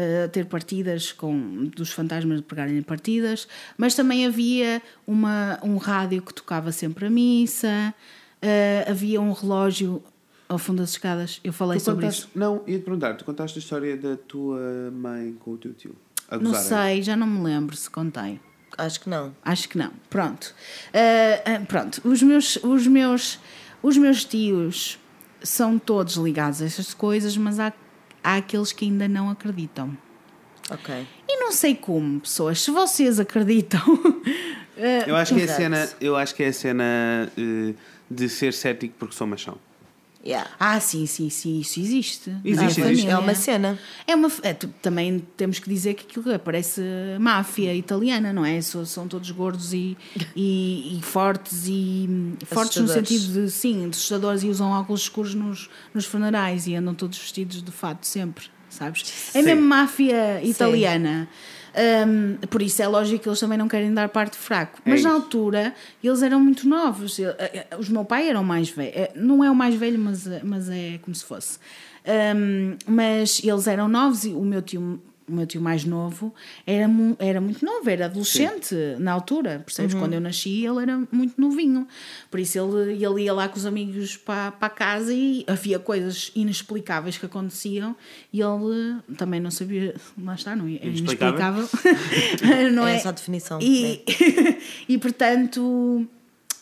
[0.00, 5.76] eh, a ter partidas com dos fantasmas de pegarem partidas, mas também havia uma, um
[5.76, 7.92] rádio que tocava sempre a missa,
[8.40, 10.00] eh, havia um relógio
[10.48, 11.40] ao fundo das escadas.
[11.42, 12.30] Eu falei Tu sobre contaste, isso.
[12.38, 14.60] não, ia te perguntar, tu contaste a história da tua
[14.92, 15.96] mãe com o teu tio?
[16.30, 18.38] A Não sei, já não me lembro se contei.
[18.76, 19.34] Acho que não.
[19.44, 19.90] Acho que não.
[20.08, 20.54] Pronto.
[20.94, 22.00] Ah, pronto.
[22.04, 23.40] Os meus, os, meus,
[23.82, 24.96] os meus tios
[25.42, 27.72] são todos ligados a essas coisas, mas há,
[28.28, 29.96] há aqueles que ainda não acreditam.
[30.70, 31.06] Ok.
[31.26, 33.80] E não sei como, pessoas, se vocês acreditam.
[34.76, 37.74] ah, Eu acho que é a cena, eu acho que é a cena eh,
[38.10, 39.56] de ser cético porque sou machão.
[40.28, 40.50] Yeah.
[40.60, 42.28] ah, sim, sim, sim, isso existe.
[42.44, 42.82] Existe, Na existe.
[42.82, 43.10] família.
[43.12, 43.78] É uma cena.
[44.06, 46.82] É uma, é, tu- também temos que dizer que aquilo parece
[47.18, 48.60] máfia italiana, não é?
[48.60, 49.96] São, são todos gordos e,
[50.36, 52.08] e, e fortes e
[52.44, 56.94] fortes no sentido de sim, assustadores e usam óculos escuros nos, nos funerais e andam
[56.94, 59.30] todos vestidos de fato sempre, sabes?
[59.34, 59.42] É Sim.
[59.46, 61.26] mesmo máfia italiana.
[62.06, 64.80] Hum, por isso é lógico que eles também não querem dar parte fraco.
[64.84, 65.18] É Mas na isso.
[65.18, 67.18] altura eles eram muito novos.
[67.18, 68.94] Eh, eh, Os meu pai eram mais velhos.
[68.96, 71.58] Eh, Não é o mais velho, mas, mas é como se fosse.
[72.34, 76.34] Hum, mas eles eram novos e o meu tio, o meu tio mais novo
[76.66, 79.62] era, mu- era muito novo, era adolescente na altura.
[79.64, 79.94] Percebes?
[79.94, 81.86] Quando eu nasci, ele era muito novinho.
[82.30, 86.30] Por isso ele, ele ia lá com os amigos para, para casa e havia coisas
[86.34, 87.94] inexplicáveis que aconteciam
[88.32, 89.94] e ele também não sabia.
[90.22, 90.72] Lá está, não é?
[90.86, 91.68] Inexplicável?
[91.68, 92.72] Inexplicável.
[92.72, 92.96] não É é?
[92.96, 94.02] essa a definição, E,
[94.88, 96.06] e portanto,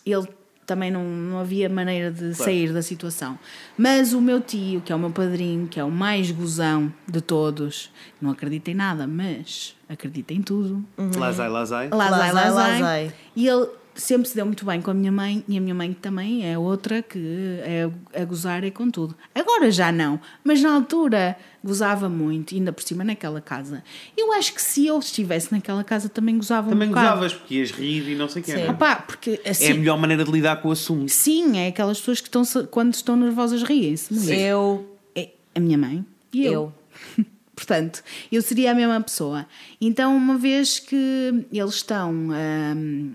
[0.05, 0.27] ele
[0.67, 3.39] também não, não havia maneira de sair da situação.
[3.79, 7.21] Mas o meu tio, que é o meu padrinho, que é o mais gozão de
[7.21, 10.85] todos, não acredita em nada, mas acredita em tudo.
[11.17, 11.89] Lazai, lazai.
[11.89, 12.81] Lazai, Lazai, lazai.
[12.81, 13.15] lazai.
[13.35, 15.93] E ele sempre se deu muito bem com a minha mãe, e a minha mãe
[15.93, 17.19] também é outra que
[17.63, 19.17] é a gozar é com tudo.
[19.35, 23.83] Agora já não, mas na altura gozava muito, ainda por cima naquela casa.
[24.17, 27.09] Eu acho que se eu estivesse naquela casa também gozava Também um bocado.
[27.09, 28.71] gozavas porque ias rir e não sei o não é?
[28.71, 31.09] Opá, porque assim, É a melhor maneira de lidar com o assunto.
[31.09, 34.33] sim, é aquelas pessoas que estão, quando estão nervosas riem-se.
[34.33, 34.97] Eu.
[35.15, 36.73] É a minha mãe e eu.
[37.57, 39.47] Portanto, eu seria a mesma pessoa.
[39.81, 42.13] Então, uma vez que eles estão.
[42.13, 43.15] hum,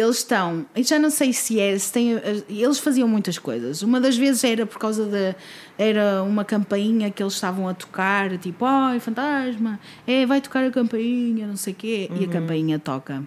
[0.00, 0.66] eles estão.
[0.74, 1.78] Eu já não sei se é.
[1.78, 2.12] Se tem,
[2.48, 3.82] eles faziam muitas coisas.
[3.82, 5.34] Uma das vezes era por causa da.
[5.78, 10.70] Era uma campainha que eles estavam a tocar, tipo, ai, fantasma, é, vai tocar a
[10.70, 12.10] campainha, não sei o quê.
[12.18, 13.22] E a campainha toca.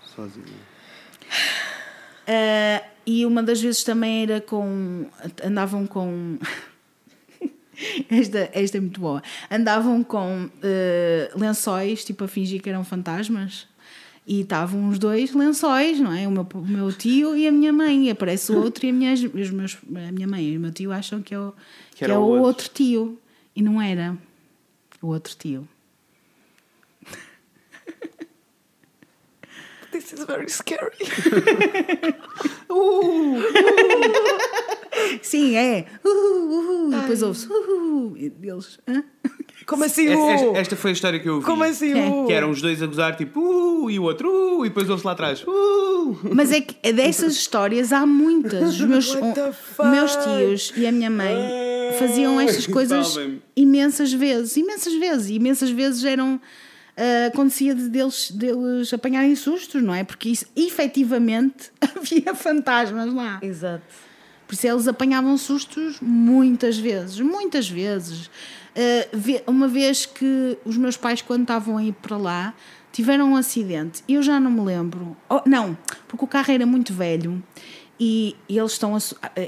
[0.00, 0.46] Sozinho.
[2.26, 5.06] Ah, e uma das vezes também era com.
[5.42, 6.38] Andavam com.
[8.10, 9.22] esta, esta é muito boa.
[9.50, 13.66] Andavam com eh, lençóis, tipo a fingir que eram fantasmas.
[14.28, 16.28] E estavam os dois lençóis, não é?
[16.28, 18.08] O meu, o meu tio e a minha mãe.
[18.08, 20.70] E aparece o outro e a minha, os meus, a minha mãe e o meu
[20.70, 21.54] tio acham que é o,
[21.94, 22.44] que era é o outro.
[22.44, 23.18] outro tio.
[23.56, 24.18] E não era
[25.00, 25.66] o outro tio.
[29.92, 30.92] This is very scary.
[35.22, 35.86] Sim, é.
[36.04, 36.92] Uhul, uhul.
[36.92, 37.48] E depois ouve-se.
[37.50, 38.14] Uhul.
[38.18, 38.78] E eles.
[38.86, 39.02] "Hã?"
[39.68, 40.08] Como assim?
[40.08, 41.44] Esta, o- esta- esta foi a história que eu vi.
[41.46, 41.92] Como assim?
[41.94, 44.88] O- Que eram os dois a gozar, tipo, uh, e o outro, uh, e depois
[44.88, 46.18] ouve-se lá atrás, uh.
[46.34, 48.74] Mas é que dessas histórias há muitas.
[48.74, 49.52] Os meus, What the
[49.82, 51.36] o- meus tios e a minha mãe
[51.98, 53.18] faziam estas coisas
[53.54, 54.56] imensas vezes.
[54.56, 55.28] Imensas vezes.
[55.28, 56.40] E imensas vezes eram.
[56.96, 60.02] ah, acontecia de deles, deles apanharem sustos, não é?
[60.02, 63.38] Porque isso, efetivamente havia fantasmas lá.
[63.42, 63.84] Exato.
[64.48, 68.28] Por isso eles apanhavam sustos muitas vezes, muitas vezes.
[69.12, 72.54] Ve- uma vez que os meus pais, quando estavam a ir para lá,
[72.90, 74.02] tiveram um acidente.
[74.08, 75.14] Eu já não me lembro.
[75.28, 75.76] Oh, não,
[76.08, 77.42] porque o carro era muito velho
[78.00, 78.98] e, e eles estão a.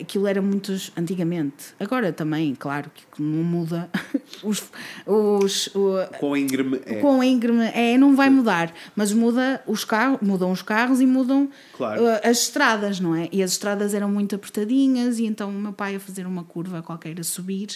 [0.00, 1.66] Aquilo era muitos antigamente.
[1.78, 3.88] Agora também, claro, que não muda.
[4.42, 4.70] Os,
[5.06, 6.80] os, o- Com íngreme.
[6.86, 6.94] É.
[7.00, 11.50] com íngreme é, não vai mudar, mas muda os carros, mudam os carros e mudam
[11.76, 12.02] Claro.
[12.04, 13.28] uh, as estradas, não é?
[13.32, 16.80] E as estradas eram muito apertadinhas e então o meu pai a fazer uma curva
[16.82, 17.68] qualquer a subir,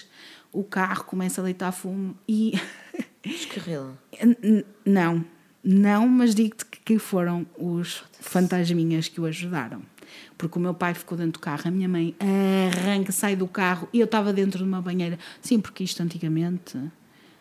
[0.52, 2.52] o carro começa a deitar fumo e
[4.22, 5.24] n- não,
[5.62, 9.82] não, mas digo-te que- que foram os fantasminhas que o ajudaram.
[10.36, 13.88] Porque o meu pai ficou dentro do carro, a minha mãe arranca, sai do carro
[13.92, 15.18] e eu estava dentro de uma banheira.
[15.40, 16.78] Sim, porque isto antigamente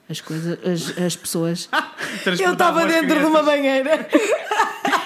[0.09, 1.69] as coisas, as, as pessoas.
[2.39, 4.07] Eu estava dentro de uma banheira.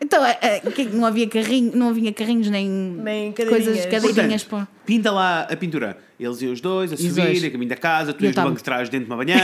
[0.00, 3.86] então, eh, que não havia carrinho, não havia carrinhos nem, Nem coisas, cadeirinhas.
[3.86, 4.44] cadeirinhas.
[4.44, 4.60] pô.
[4.84, 5.96] Pinta lá a pintura.
[6.18, 7.44] Eles iam os dois a E subir, dois.
[7.44, 9.42] a caminho da casa, tu E no banco de trás dentro de uma banheira,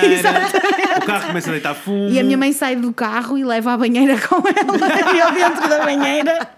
[1.01, 2.09] o carro começa a deitar fumo.
[2.11, 5.33] E a minha mãe sai do carro e leva a banheira com ela, e eu
[5.33, 6.51] dentro da banheira.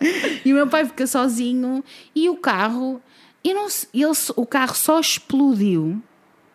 [0.44, 1.84] E o meu pai fica sozinho.
[2.14, 3.00] E o carro,
[3.44, 6.02] eu não ele, o carro só explodiu.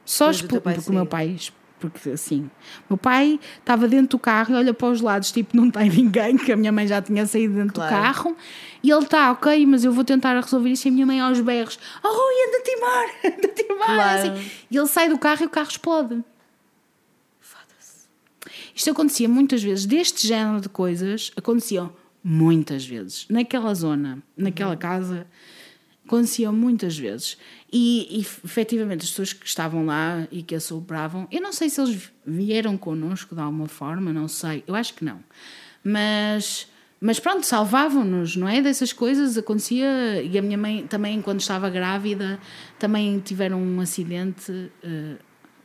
[0.06, 0.62] Só explodiu.
[0.62, 1.38] Porque o meu pai.
[1.90, 2.50] Porque assim,
[2.90, 6.38] meu pai estava dentro do carro e olha para os lados, tipo, não tem ninguém,
[6.38, 7.90] que a minha mãe já tinha saído dentro Claro.
[7.94, 8.38] do carro.
[8.82, 10.88] E ele está, ok, mas eu vou tentar resolver isso.
[10.88, 13.86] E a minha mãe aos berros: Oh, Rui, anda-te embora, anda-te embora.
[13.96, 14.32] Claro.
[14.32, 14.52] Assim.
[14.70, 16.24] E ele sai do carro e o carro explode.
[18.76, 21.94] Isto acontecia muitas vezes, deste género de coisas aconteciam
[22.24, 23.26] muitas vezes.
[23.30, 25.28] Naquela zona, naquela casa,
[26.14, 27.38] aconteciam muitas vezes.
[27.72, 31.82] E, e efetivamente as pessoas que estavam lá e que assopravam, eu não sei se
[31.82, 35.20] eles vieram connosco de alguma forma, não sei, eu acho que não.
[35.84, 36.68] Mas,
[37.02, 38.62] mas pronto, salvavam-nos, não é?
[38.62, 40.22] Dessas coisas acontecia.
[40.22, 42.40] E a minha mãe também, quando estava grávida,
[42.78, 44.52] também tiveram um acidente.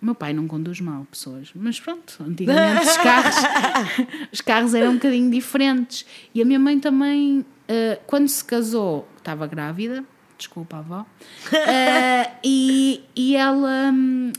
[0.01, 3.37] o meu pai não conduz mal pessoas, mas pronto, antigamente os carros,
[4.33, 6.07] os carros eram um bocadinho diferentes.
[6.35, 10.05] E a minha mãe também, eh, quando se casou, estava grávida,
[10.39, 11.05] desculpa, avó,
[11.53, 14.33] eh, e, e ela hum,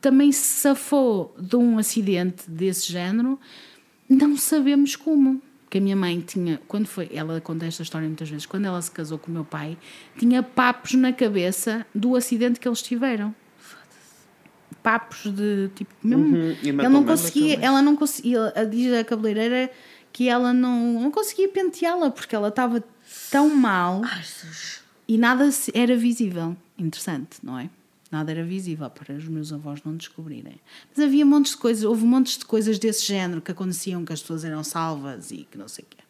[0.00, 3.38] também se safou de um acidente desse género,
[4.08, 5.42] não sabemos como.
[5.68, 8.82] Que a minha mãe tinha, quando foi, ela conta esta história muitas vezes, quando ela
[8.82, 9.78] se casou com o meu pai,
[10.18, 13.34] tinha papos na cabeça do acidente que eles tiveram
[14.82, 16.24] papos de tipo mesmo.
[16.36, 19.70] Uhum, Ele não conseguia, ela não conseguia, a- diz a cabeleireira
[20.12, 22.84] que ela não, não conseguia penteá-la porque ela estava
[23.30, 24.02] tão mal
[25.06, 26.56] e nada era visível.
[26.78, 27.68] Interessante, não é?
[28.10, 30.60] Nada era visível para os meus avós não descobrirem.
[30.94, 34.20] Mas havia montes de coisas, houve montes de coisas desse género que aconteciam, que as
[34.20, 36.02] pessoas eram salvas e que não sei o quê.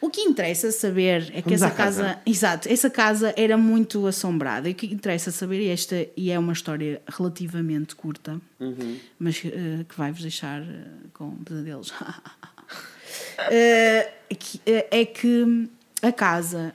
[0.00, 2.02] O que interessa saber é que Vamos essa casa.
[2.02, 4.68] casa, exato, essa casa era muito assombrada.
[4.68, 8.40] E o que interessa saber é esta e é uma história relativamente curta,
[9.18, 11.92] mas eh, que vai vos deixar eh, com pesadelos.
[13.48, 14.12] Eh,
[14.90, 15.68] é que
[16.02, 16.74] a casa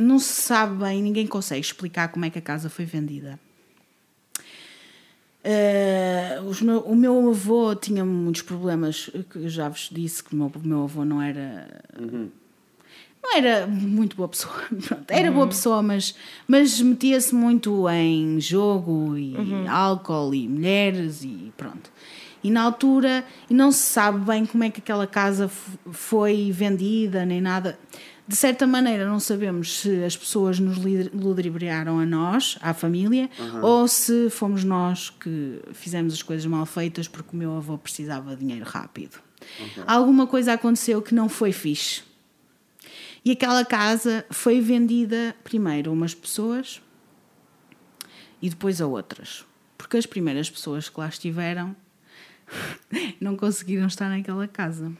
[0.00, 3.38] não se sabe bem, ninguém consegue explicar como é que a casa foi vendida.
[6.46, 10.36] Os meu- o meu avô tinha muitos problemas, que eu já vos disse que o
[10.36, 11.82] meu, meu avô não era.
[13.22, 14.54] Não era muito boa pessoa.
[14.86, 16.14] Pronto, era boa pessoa, mas,
[16.48, 19.34] mas metia-se muito em jogo e
[19.68, 21.90] álcool e mulheres e pronto.
[22.42, 25.48] E na altura, e não se sabe bem como é que aquela casa
[25.92, 27.78] foi vendida nem nada.
[28.30, 30.78] De certa maneira, não sabemos se as pessoas nos
[31.12, 33.28] ludibriaram a nós, à família,
[33.60, 38.36] ou se fomos nós que fizemos as coisas mal feitas porque o meu avô precisava
[38.36, 39.18] de dinheiro rápido.
[39.84, 42.04] Alguma coisa aconteceu que não foi fixe.
[43.24, 46.80] E aquela casa foi vendida primeiro a umas pessoas
[48.40, 49.44] e depois a outras.
[49.76, 51.74] Porque as primeiras pessoas que lá estiveram
[53.20, 54.92] não conseguiram estar naquela casa.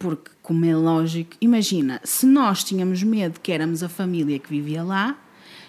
[0.00, 4.82] Porque, como é lógico, imagina, se nós tínhamos medo que éramos a família que vivia
[4.82, 5.16] lá,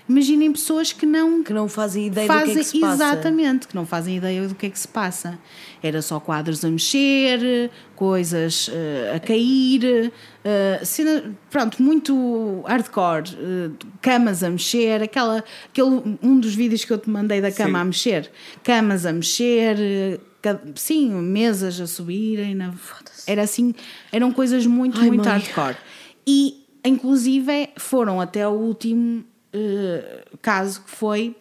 [0.10, 2.96] Imaginem pessoas que não Que não fazem ideia do que é que se passa.
[2.96, 5.40] exatamente, que não fazem ideia do que é que se passa.
[5.82, 10.12] Era só quadros a mexer, coisas eh, a cair,
[10.44, 13.70] eh, cena- pronto, muito hardcore, eh,
[14.02, 17.82] camas a mexer, aquela, aquele, um dos vídeos que eu te mandei da cama Sim.
[17.82, 18.32] a mexer,
[18.64, 20.20] camas a mexer,
[20.76, 22.74] sim, mesas a subirem, na-
[23.28, 23.74] era assim,
[24.12, 25.40] eram coisas muito, Ai, muito mãe.
[25.40, 25.78] hardcore.
[26.26, 29.24] E inclusive foram até o último
[29.54, 31.36] eh, caso que foi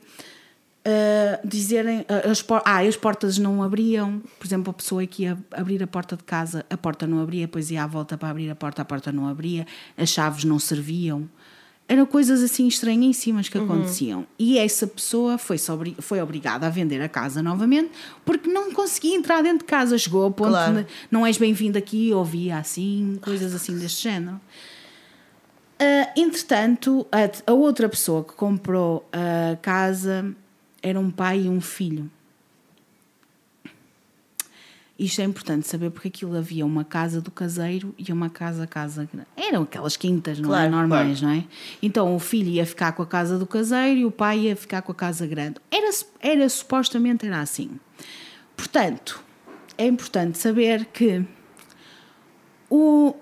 [0.87, 5.39] uh, dizerem uh, as, ah, as portas não abriam, por exemplo, a pessoa que ia
[5.53, 8.51] abrir a porta de casa, a porta não abria, depois ia à volta para abrir
[8.51, 11.29] a porta, a porta não abria, as chaves não serviam.
[11.91, 14.25] Eram coisas assim estranhíssimas que aconteciam.
[14.39, 17.91] E essa pessoa foi, sobre, foi obrigada a vender a casa novamente
[18.25, 19.99] porque não conseguia entrar dentro de casa.
[19.99, 20.85] Chegou ao ponto Claro.
[20.85, 24.41] de não és bem-vindo aqui, ouvia assim, coisas assim deste género.
[25.81, 30.33] Ah, entretanto, a, a outra pessoa que comprou a casa
[30.81, 32.09] era um pai e um filho.
[35.01, 39.09] Isto é importante saber porque aquilo havia uma casa do caseiro e uma casa casa
[39.11, 39.29] grande.
[39.35, 40.69] Eram aquelas quintas, não é?
[40.69, 41.45] Claro, Normais, não é?
[41.83, 44.83] Então o filho ia ficar com a casa do caseiro e o pai ia ficar
[44.83, 45.55] com a casa grande.
[45.71, 47.81] Era, era supostamente era assim.
[48.55, 49.25] Portanto,
[49.79, 51.25] é importante saber que
[52.69, 53.15] o,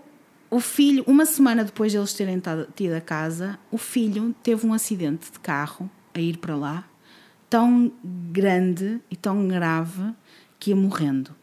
[0.51, 2.43] o filho, uma semana depois de eles terem
[2.75, 6.89] tido a casa, o filho teve um acidente de carro a ir para lá,
[7.49, 10.13] tão grande e tão grave
[10.59, 11.38] que ia morrendo.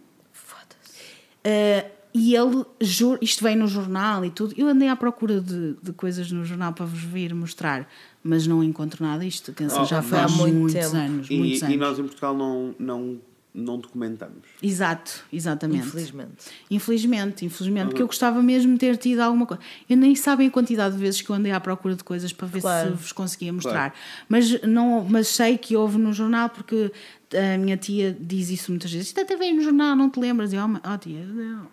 [1.45, 4.53] Uh, e ele, juro, isto vem no jornal e tudo.
[4.57, 7.89] Eu andei à procura de, de coisas no jornal para vos vir mostrar,
[8.23, 9.25] mas não encontro nada.
[9.25, 10.95] Isto atenção, Oh, já foi há muito muitos tempo.
[10.95, 11.27] anos.
[11.29, 11.77] E, muitos e anos.
[11.77, 13.19] nós em Portugal não, não,
[13.55, 14.43] não documentamos.
[14.61, 15.87] Exato, exatamente.
[15.87, 16.45] Infelizmente.
[16.69, 19.63] Infelizmente, infelizmente, porque eu gostava mesmo de ter tido alguma coisa.
[19.89, 22.47] Eu nem sabem a quantidade de vezes que eu andei à procura de coisas para
[22.47, 22.89] ver Claro.
[22.91, 23.95] se vos conseguia mostrar.
[24.27, 26.91] Mas, não, mas sei que houve no jornal, porque
[27.33, 29.07] a minha tia diz isso muitas vezes.
[29.07, 30.51] Isto até veio no jornal, não te lembras?
[30.51, 31.65] E eu, oh, oh tia, eu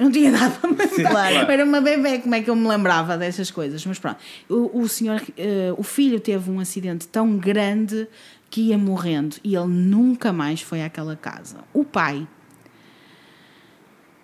[0.00, 1.10] eu não tinha nada para me lembrar.
[1.10, 1.52] claro.
[1.52, 3.84] Era uma bebê, como é que eu me lembrava dessas coisas?
[3.84, 4.16] Mas pronto,
[4.48, 8.08] o, o senhor, eh, o filho teve um acidente tão grande
[8.50, 11.64] que ia morrendo e ele nunca mais foi àquela casa.
[11.72, 12.26] O pai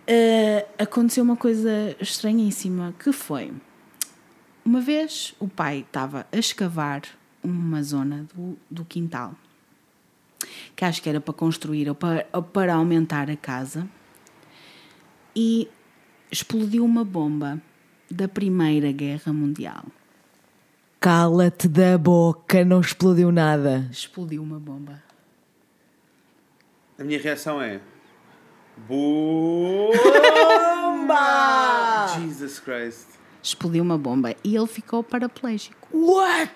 [0.07, 3.53] eh, aconteceu uma coisa estranhíssima que foi
[4.65, 7.03] uma vez o pai estava a escavar
[7.43, 9.35] uma zona do, do quintal
[10.75, 13.89] que acho que era para construir ou para, ou para aumentar a casa
[15.35, 15.69] e
[16.31, 17.61] explodiu uma bomba
[18.11, 19.85] da Primeira Guerra Mundial.
[21.07, 23.89] Cala-te da boca, não explodiu nada.
[23.93, 25.01] Explodiu uma bomba.
[26.99, 27.81] A minha reação é.
[28.89, 29.95] Bomba!
[32.19, 33.07] Jesus Christ.
[33.41, 35.87] Explodiu uma bomba e ele ficou paraplégico.
[35.97, 36.53] What?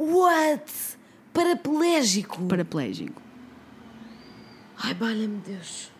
[0.00, 0.72] What?
[1.32, 2.44] Paraplégico.
[2.48, 3.22] Paraplégico.
[4.78, 5.92] Ai, valha-me Deus.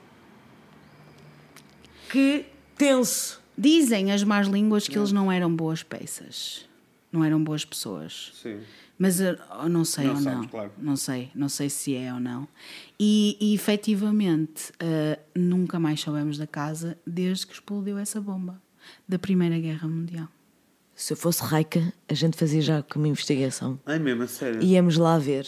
[2.10, 3.40] Que tenso.
[3.56, 6.66] Dizem as más línguas que eles não eram boas peças.
[7.12, 8.32] Não eram boas pessoas.
[8.42, 8.58] Sim.
[8.98, 10.48] Mas eu eu não sei Não ou sabes, não.
[10.48, 10.72] claro.
[10.78, 12.48] Não sei, não sei se é ou não.
[12.98, 18.60] E, e efetivamente eh, nunca mais soubemos da casa desde que explodiu essa bomba
[19.08, 20.28] da Primeira Guerra Mundial.
[20.94, 23.78] Se eu fosse Raika, a gente fazia já com uma investigação.
[23.84, 24.62] Ai mesmo, a sério.
[24.62, 25.46] Íamos lá ver.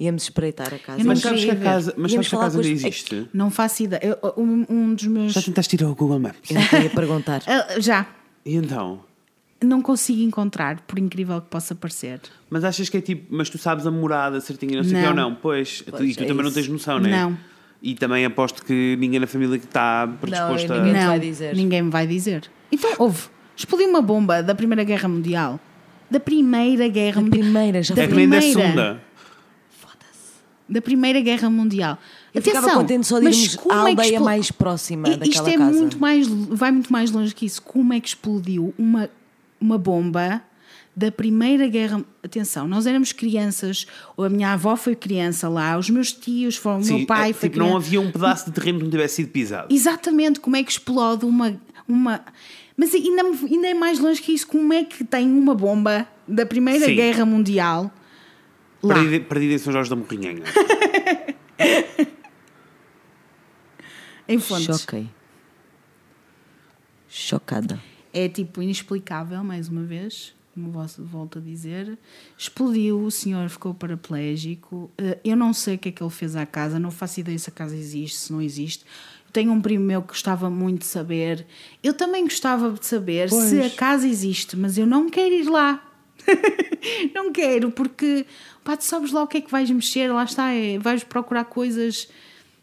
[0.00, 0.98] Íamos espreitar a casa.
[0.98, 3.28] Não Mas sabes que a queria casa, mas sabes que a casa os- existe?
[3.32, 4.00] Não faço ideia.
[4.22, 5.32] Eu- um, um dos meus.
[5.32, 6.50] Já tentaste ir ao Google Maps?
[6.50, 7.42] Eu não ia perguntar.
[7.46, 8.06] Ah, já.
[8.44, 9.04] E então?
[9.62, 12.20] Não consigo encontrar, por incrível que possa parecer.
[12.50, 15.02] Mas achas que é tipo, mas tu sabes a morada certinha, não sei o que
[15.02, 15.10] Não.
[15.10, 15.34] ou não?
[15.34, 16.54] Pois, Pois, e tu é também não isso.
[16.54, 17.10] tens noção, não é?
[17.10, 17.38] Não.
[17.82, 20.78] E também aposto que ninguém na família que está predisposto Não, a.
[20.78, 21.54] ninguém- te não, vai dizer.
[21.56, 22.50] ninguém me vai dizer.
[22.70, 23.28] Então, houve.
[23.56, 25.60] Explodiu uma bomba da Primeira Guerra Mundial.
[26.10, 27.42] Da Primeira Guerra Da Mundial.
[27.42, 28.60] primeira, já Da É nem da primeira.
[28.60, 29.00] segunda.
[30.66, 31.98] Da Primeira Guerra Mundial.
[32.32, 34.50] Eu ficava Atenção, contente só de mas irmos como à é que aldeia explo- mais
[34.50, 35.78] próxima I- daquela Isto é casa.
[35.78, 37.60] muito mais, vai muito mais longe que isso.
[37.60, 39.10] Como é que explodiu uma,
[39.64, 40.42] uma bomba
[40.94, 42.04] da Primeira Guerra?
[42.22, 46.80] Atenção, nós éramos crianças, ou a minha avó foi criança lá, os meus tios foram,
[46.80, 47.86] o Sim, meu pai é, foi tipo, não criança.
[47.86, 49.74] havia um pedaço de terreno que não tivesse sido pisado.
[49.74, 51.58] Exatamente, como é que explode uma.
[51.88, 52.24] uma...
[52.76, 54.46] Mas ainda, ainda é mais longe que isso.
[54.46, 56.96] Como é que tem uma bomba da Primeira Sim.
[56.96, 57.90] Guerra Mundial
[58.82, 58.94] lá?
[58.94, 60.42] Perdido, perdido em São Jorge da Morrinhanha.
[64.26, 64.80] Em fontes.
[64.80, 65.10] Choquei.
[67.08, 67.78] Chocada.
[68.14, 71.98] É tipo inexplicável, mais uma vez, como volto a dizer.
[72.38, 74.88] Explodiu, o senhor ficou paraplégico.
[74.96, 77.36] Eh, Eu não sei o que é que ele fez à casa, não faço ideia
[77.36, 78.84] se a casa existe, se não existe.
[79.32, 81.44] Tenho um primo meu que gostava muito de saber.
[81.82, 85.82] Eu também gostava de saber se a casa existe, mas eu não quero ir lá.
[87.12, 88.24] não quero, porque
[88.62, 91.46] pá, tu sabes lá o que é que vais mexer, lá está, é, vais procurar
[91.46, 92.08] coisas.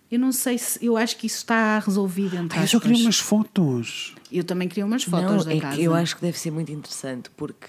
[0.10, 0.84] Eu não sei se.
[0.86, 4.16] Eu acho que isso está resolvido entre Ai, eu só queria umas fotos.
[4.32, 5.75] Eu também queria umas fotos não, da é casa.
[5.77, 7.67] que eu acho que deve ser muito interessante porque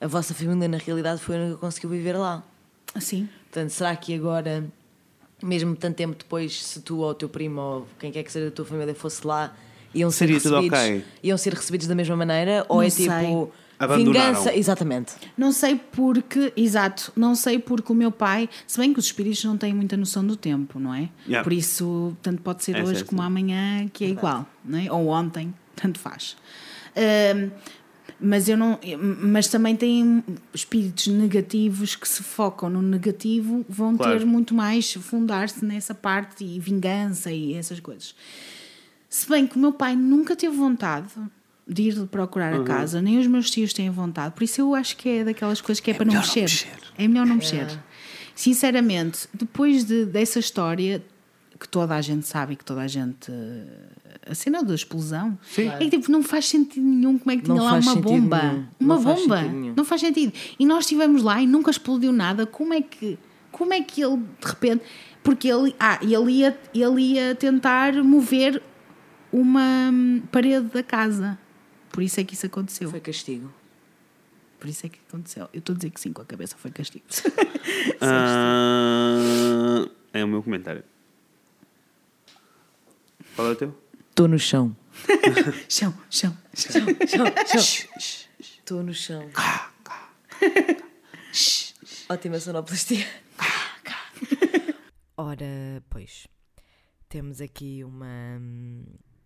[0.00, 2.42] a vossa família, na realidade, foi a única que conseguiu viver lá.
[2.94, 3.28] Assim.
[3.50, 4.64] Portanto, será que agora,
[5.42, 8.46] mesmo tanto tempo depois, se tu ou o teu primo ou quem quer que seja
[8.46, 9.54] da tua família fosse lá,
[9.94, 11.04] iam ser Seria tudo recebidos, ok?
[11.22, 12.64] iam ser recebidos da mesma maneira?
[12.68, 13.06] Ou Não é sei.
[13.08, 13.52] tipo
[13.96, 14.54] vingança?
[14.54, 15.14] Exatamente.
[15.36, 19.42] Não sei porque, exato, não sei porque o meu pai, se bem que os espíritos
[19.44, 21.08] não têm muita noção do tempo, não é?
[21.26, 21.42] Yeah.
[21.44, 23.26] Por isso, tanto pode ser É, hoje sim, como sim.
[23.26, 24.90] amanhã, que é igual, não é?
[24.92, 26.36] Ou ontem, tanto faz.
[26.96, 27.50] Ahm,
[28.20, 28.78] mas eu não,
[29.20, 34.18] mas também tem espíritos negativos que se focam no negativo, vão Claro.
[34.18, 38.14] ter muito mais fundar-se nessa parte e vingança e essas coisas.
[39.08, 41.08] Se bem que o meu pai nunca teve vontade
[41.66, 42.62] de ir procurar Uhum.
[42.62, 45.60] a casa, nem os meus tios têm vontade, por isso eu acho que é daquelas
[45.60, 46.40] coisas que é, para não melhor não mexer.
[46.42, 46.92] mexer.
[46.98, 47.78] É melhor não mexer.
[48.34, 51.02] Sinceramente, depois de, dessa história
[51.58, 53.32] que toda a gente sabe e que toda a gente.
[54.26, 55.38] A cena da explosão.
[55.42, 55.68] Sim.
[55.68, 57.96] É que tipo, não faz sentido nenhum como é que Não tinha lá faz uma
[57.96, 58.42] bomba.
[58.42, 58.66] nenhum.
[58.78, 59.42] Uma Não bomba.
[59.76, 60.32] Não faz sentido.
[60.58, 62.46] E nós estivemos lá e nunca explodiu nada.
[62.46, 63.18] Como é que.
[63.50, 64.84] Como é que ele, de repente.
[65.22, 68.62] Porque ele, ah, ele, ia, ele ia tentar mover
[69.32, 71.38] uma hum, parede da casa.
[71.90, 72.88] Por isso é que isso aconteceu.
[72.90, 73.52] Foi castigo.
[74.58, 75.48] Por isso é que aconteceu.
[75.52, 77.04] Eu estou a dizer que sim, com a cabeça foi castigo.
[78.00, 80.82] Ah, é o meu comentário.
[83.38, 83.82] Qual é o teu?
[84.10, 84.76] Estou no chão.
[85.68, 86.82] chão, chão, chão.
[88.40, 89.30] Estou no chão.
[92.08, 93.06] Ótima sonoplastia.
[95.16, 95.46] Ora,
[95.88, 96.26] pois,
[97.08, 98.42] temos aqui uma,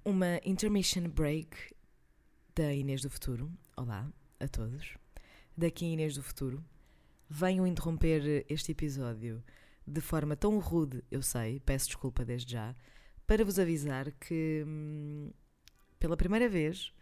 [0.04, 1.74] uma intermission break
[2.54, 3.50] da Inês do Futuro.
[3.78, 4.06] Olá
[4.38, 4.92] a todos.
[5.56, 6.62] Daqui Inês do Futuro.
[7.30, 9.42] Venho interromper este episódio
[9.86, 12.76] de forma tão rude, eu sei, peço desculpa desde já,
[13.32, 15.30] para vos avisar que hum,
[15.98, 16.92] pela primeira vez,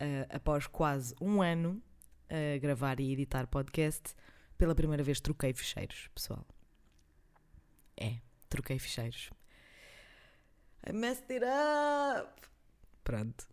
[0.00, 1.78] ah, após quase um ano
[2.30, 4.14] a gravar e editar podcast,
[4.56, 6.46] pela primeira vez troquei ficheiros, pessoal.
[7.98, 8.16] É,
[8.48, 9.28] troquei ficheiros.
[10.88, 12.32] I messed it up!
[13.04, 13.46] Pronto.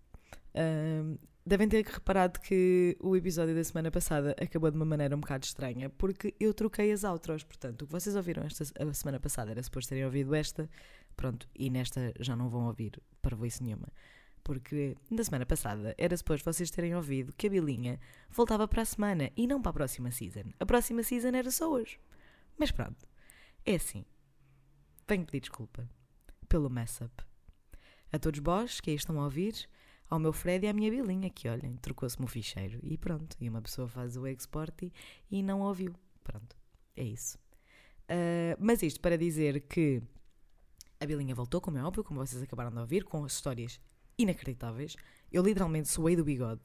[0.56, 5.20] Ahm, devem ter reparado que o episódio da semana passada acabou de uma maneira um
[5.20, 7.44] bocado estranha, porque eu troquei as outros.
[7.44, 10.70] Portanto, o que vocês ouviram esta a semana passada era suposto terem ouvido esta,
[11.16, 13.88] pronto, e nesta já não vão ouvir para voice nenhuma.
[14.44, 18.00] Porque na semana passada era suposto vocês terem ouvido que a Bilinha
[18.30, 20.52] voltava para a semana e não para a próxima season.
[20.60, 22.00] A próxima season era só hoje.
[22.58, 23.08] Mas pronto,
[23.66, 24.04] é assim.
[25.08, 25.88] Venho pedir desculpa
[26.50, 27.14] pelo mess-up.
[28.12, 29.70] A todos vós que aí estão a ouvir,
[30.10, 33.38] ao meu Fred e à minha Bilinha, que olhem, trocou-se-me o ficheiro e pronto.
[33.40, 34.92] E uma pessoa faz o export e,
[35.30, 35.94] e não ouviu.
[36.24, 36.56] Pronto,
[36.96, 37.38] é isso.
[38.12, 40.04] Ah, mas isto para dizer que
[41.02, 43.80] a Bilinha voltou, como é óbvio, como vocês acabaram de ouvir, com histórias
[44.18, 44.96] inacreditáveis.
[45.32, 46.62] Eu literalmente suei do bigode.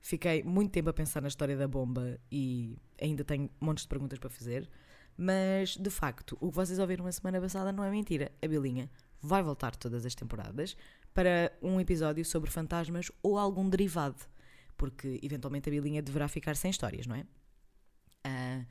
[0.00, 4.18] Fiquei muito tempo a pensar na história da bomba e ainda tenho montes de perguntas
[4.18, 4.68] para fazer.
[5.16, 8.32] Mas, de facto, o que vocês ouviram a semana passada não é mentira.
[8.42, 10.76] A Bilinha vai voltar todas as temporadas
[11.14, 14.24] para um episódio sobre fantasmas ou algum derivado.
[14.76, 17.24] Porque, eventualmente, a Bilinha deverá ficar sem histórias, não é?
[18.24, 18.64] Ah,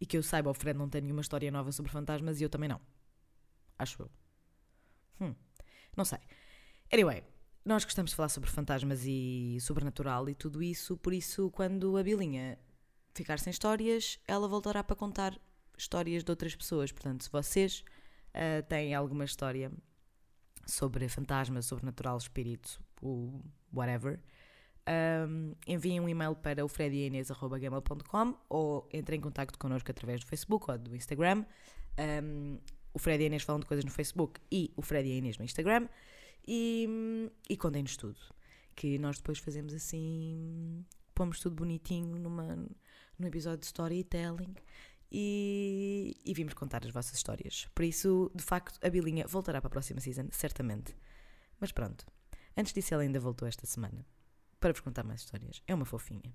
[0.00, 2.50] e que eu saiba, o Fred não tem nenhuma história nova sobre fantasmas e eu
[2.50, 2.80] também não.
[3.78, 4.10] Acho eu.
[5.20, 5.34] Hum,
[5.96, 6.18] não sei.
[6.92, 7.22] Anyway,
[7.64, 12.02] nós gostamos de falar sobre fantasmas e sobrenatural e tudo isso, por isso, quando a
[12.02, 12.58] Bilinha
[13.14, 15.38] ficar sem histórias, ela voltará para contar
[15.76, 16.92] histórias de outras pessoas.
[16.92, 17.84] Portanto, se vocês
[18.34, 19.72] ah, têm alguma história
[20.66, 23.42] sobre fantasmas, sobrenatural, espírito, o
[23.72, 24.20] whatever,
[25.28, 30.70] um, enviem um e-mail para o frediainês.gmail.com ou entrem em contato connosco através do Facebook
[30.70, 31.44] ou do Instagram.
[32.22, 32.58] Um,
[32.92, 35.16] o Fred e a Inês falam de coisas no Facebook e o Fred e a
[35.16, 35.88] Inês no Instagram.
[36.46, 36.88] E,
[37.48, 38.18] e contem-nos tudo.
[38.74, 40.84] Que nós depois fazemos assim,
[41.14, 42.56] pomos tudo bonitinho numa,
[43.18, 44.54] num episódio de storytelling
[45.10, 47.66] e, e vimos contar as vossas histórias.
[47.74, 50.94] Por isso, de facto, a Bilinha voltará para a próxima season, certamente.
[51.60, 52.06] Mas pronto,
[52.56, 54.06] antes disso, ela ainda voltou esta semana
[54.60, 55.62] para vos contar mais histórias.
[55.66, 56.34] É uma fofinha.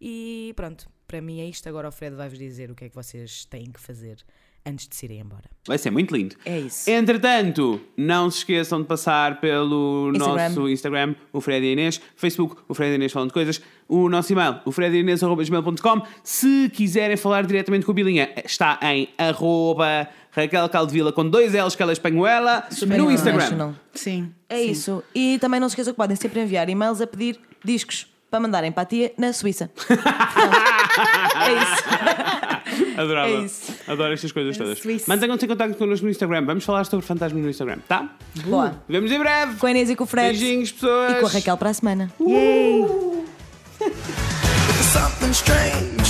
[0.00, 1.68] E pronto, para mim é isto.
[1.68, 4.24] Agora o Fred vai-vos dizer o que é que vocês têm que fazer
[4.64, 5.44] antes de se irem embora.
[5.66, 6.36] Vai ser muito lindo.
[6.44, 6.90] É isso.
[6.90, 10.48] Entretanto, não se esqueçam de passar pelo Instagram.
[10.48, 14.08] nosso Instagram, o Fred e Inês, Facebook, o Fred e Inês falando de coisas, o
[14.08, 16.02] nosso e-mail, o fredinês.gmail.com.
[16.24, 21.76] Se quiserem falar diretamente com a Bilinha, está em arroba Raquel Caldevila com dois L's
[21.76, 23.74] que ela é espanhola no Instagram.
[23.92, 24.32] Sim.
[24.48, 24.70] É sim.
[24.70, 25.02] isso.
[25.14, 28.72] E também não se esqueçam que podem sempre enviar e-mails a pedir discos para mandarem
[28.72, 29.70] para a tia na Suíça.
[31.34, 32.48] É isso.
[32.96, 33.28] Adorava.
[33.28, 33.72] É isso.
[33.86, 34.78] Adoro estas coisas todas.
[34.78, 35.08] Suíço.
[35.08, 36.44] Mantenham-se em contato connosco no Instagram.
[36.44, 38.10] Vamos falar sobre fantasmas no Instagram, tá?
[38.44, 38.82] Boa.
[38.88, 39.56] Vemos em breve.
[39.56, 40.38] Com a Inês e com o Fred.
[40.38, 41.12] Beijinhos, pessoas.
[41.12, 42.12] E com a Raquel para a semana.
[43.78, 46.01] There's something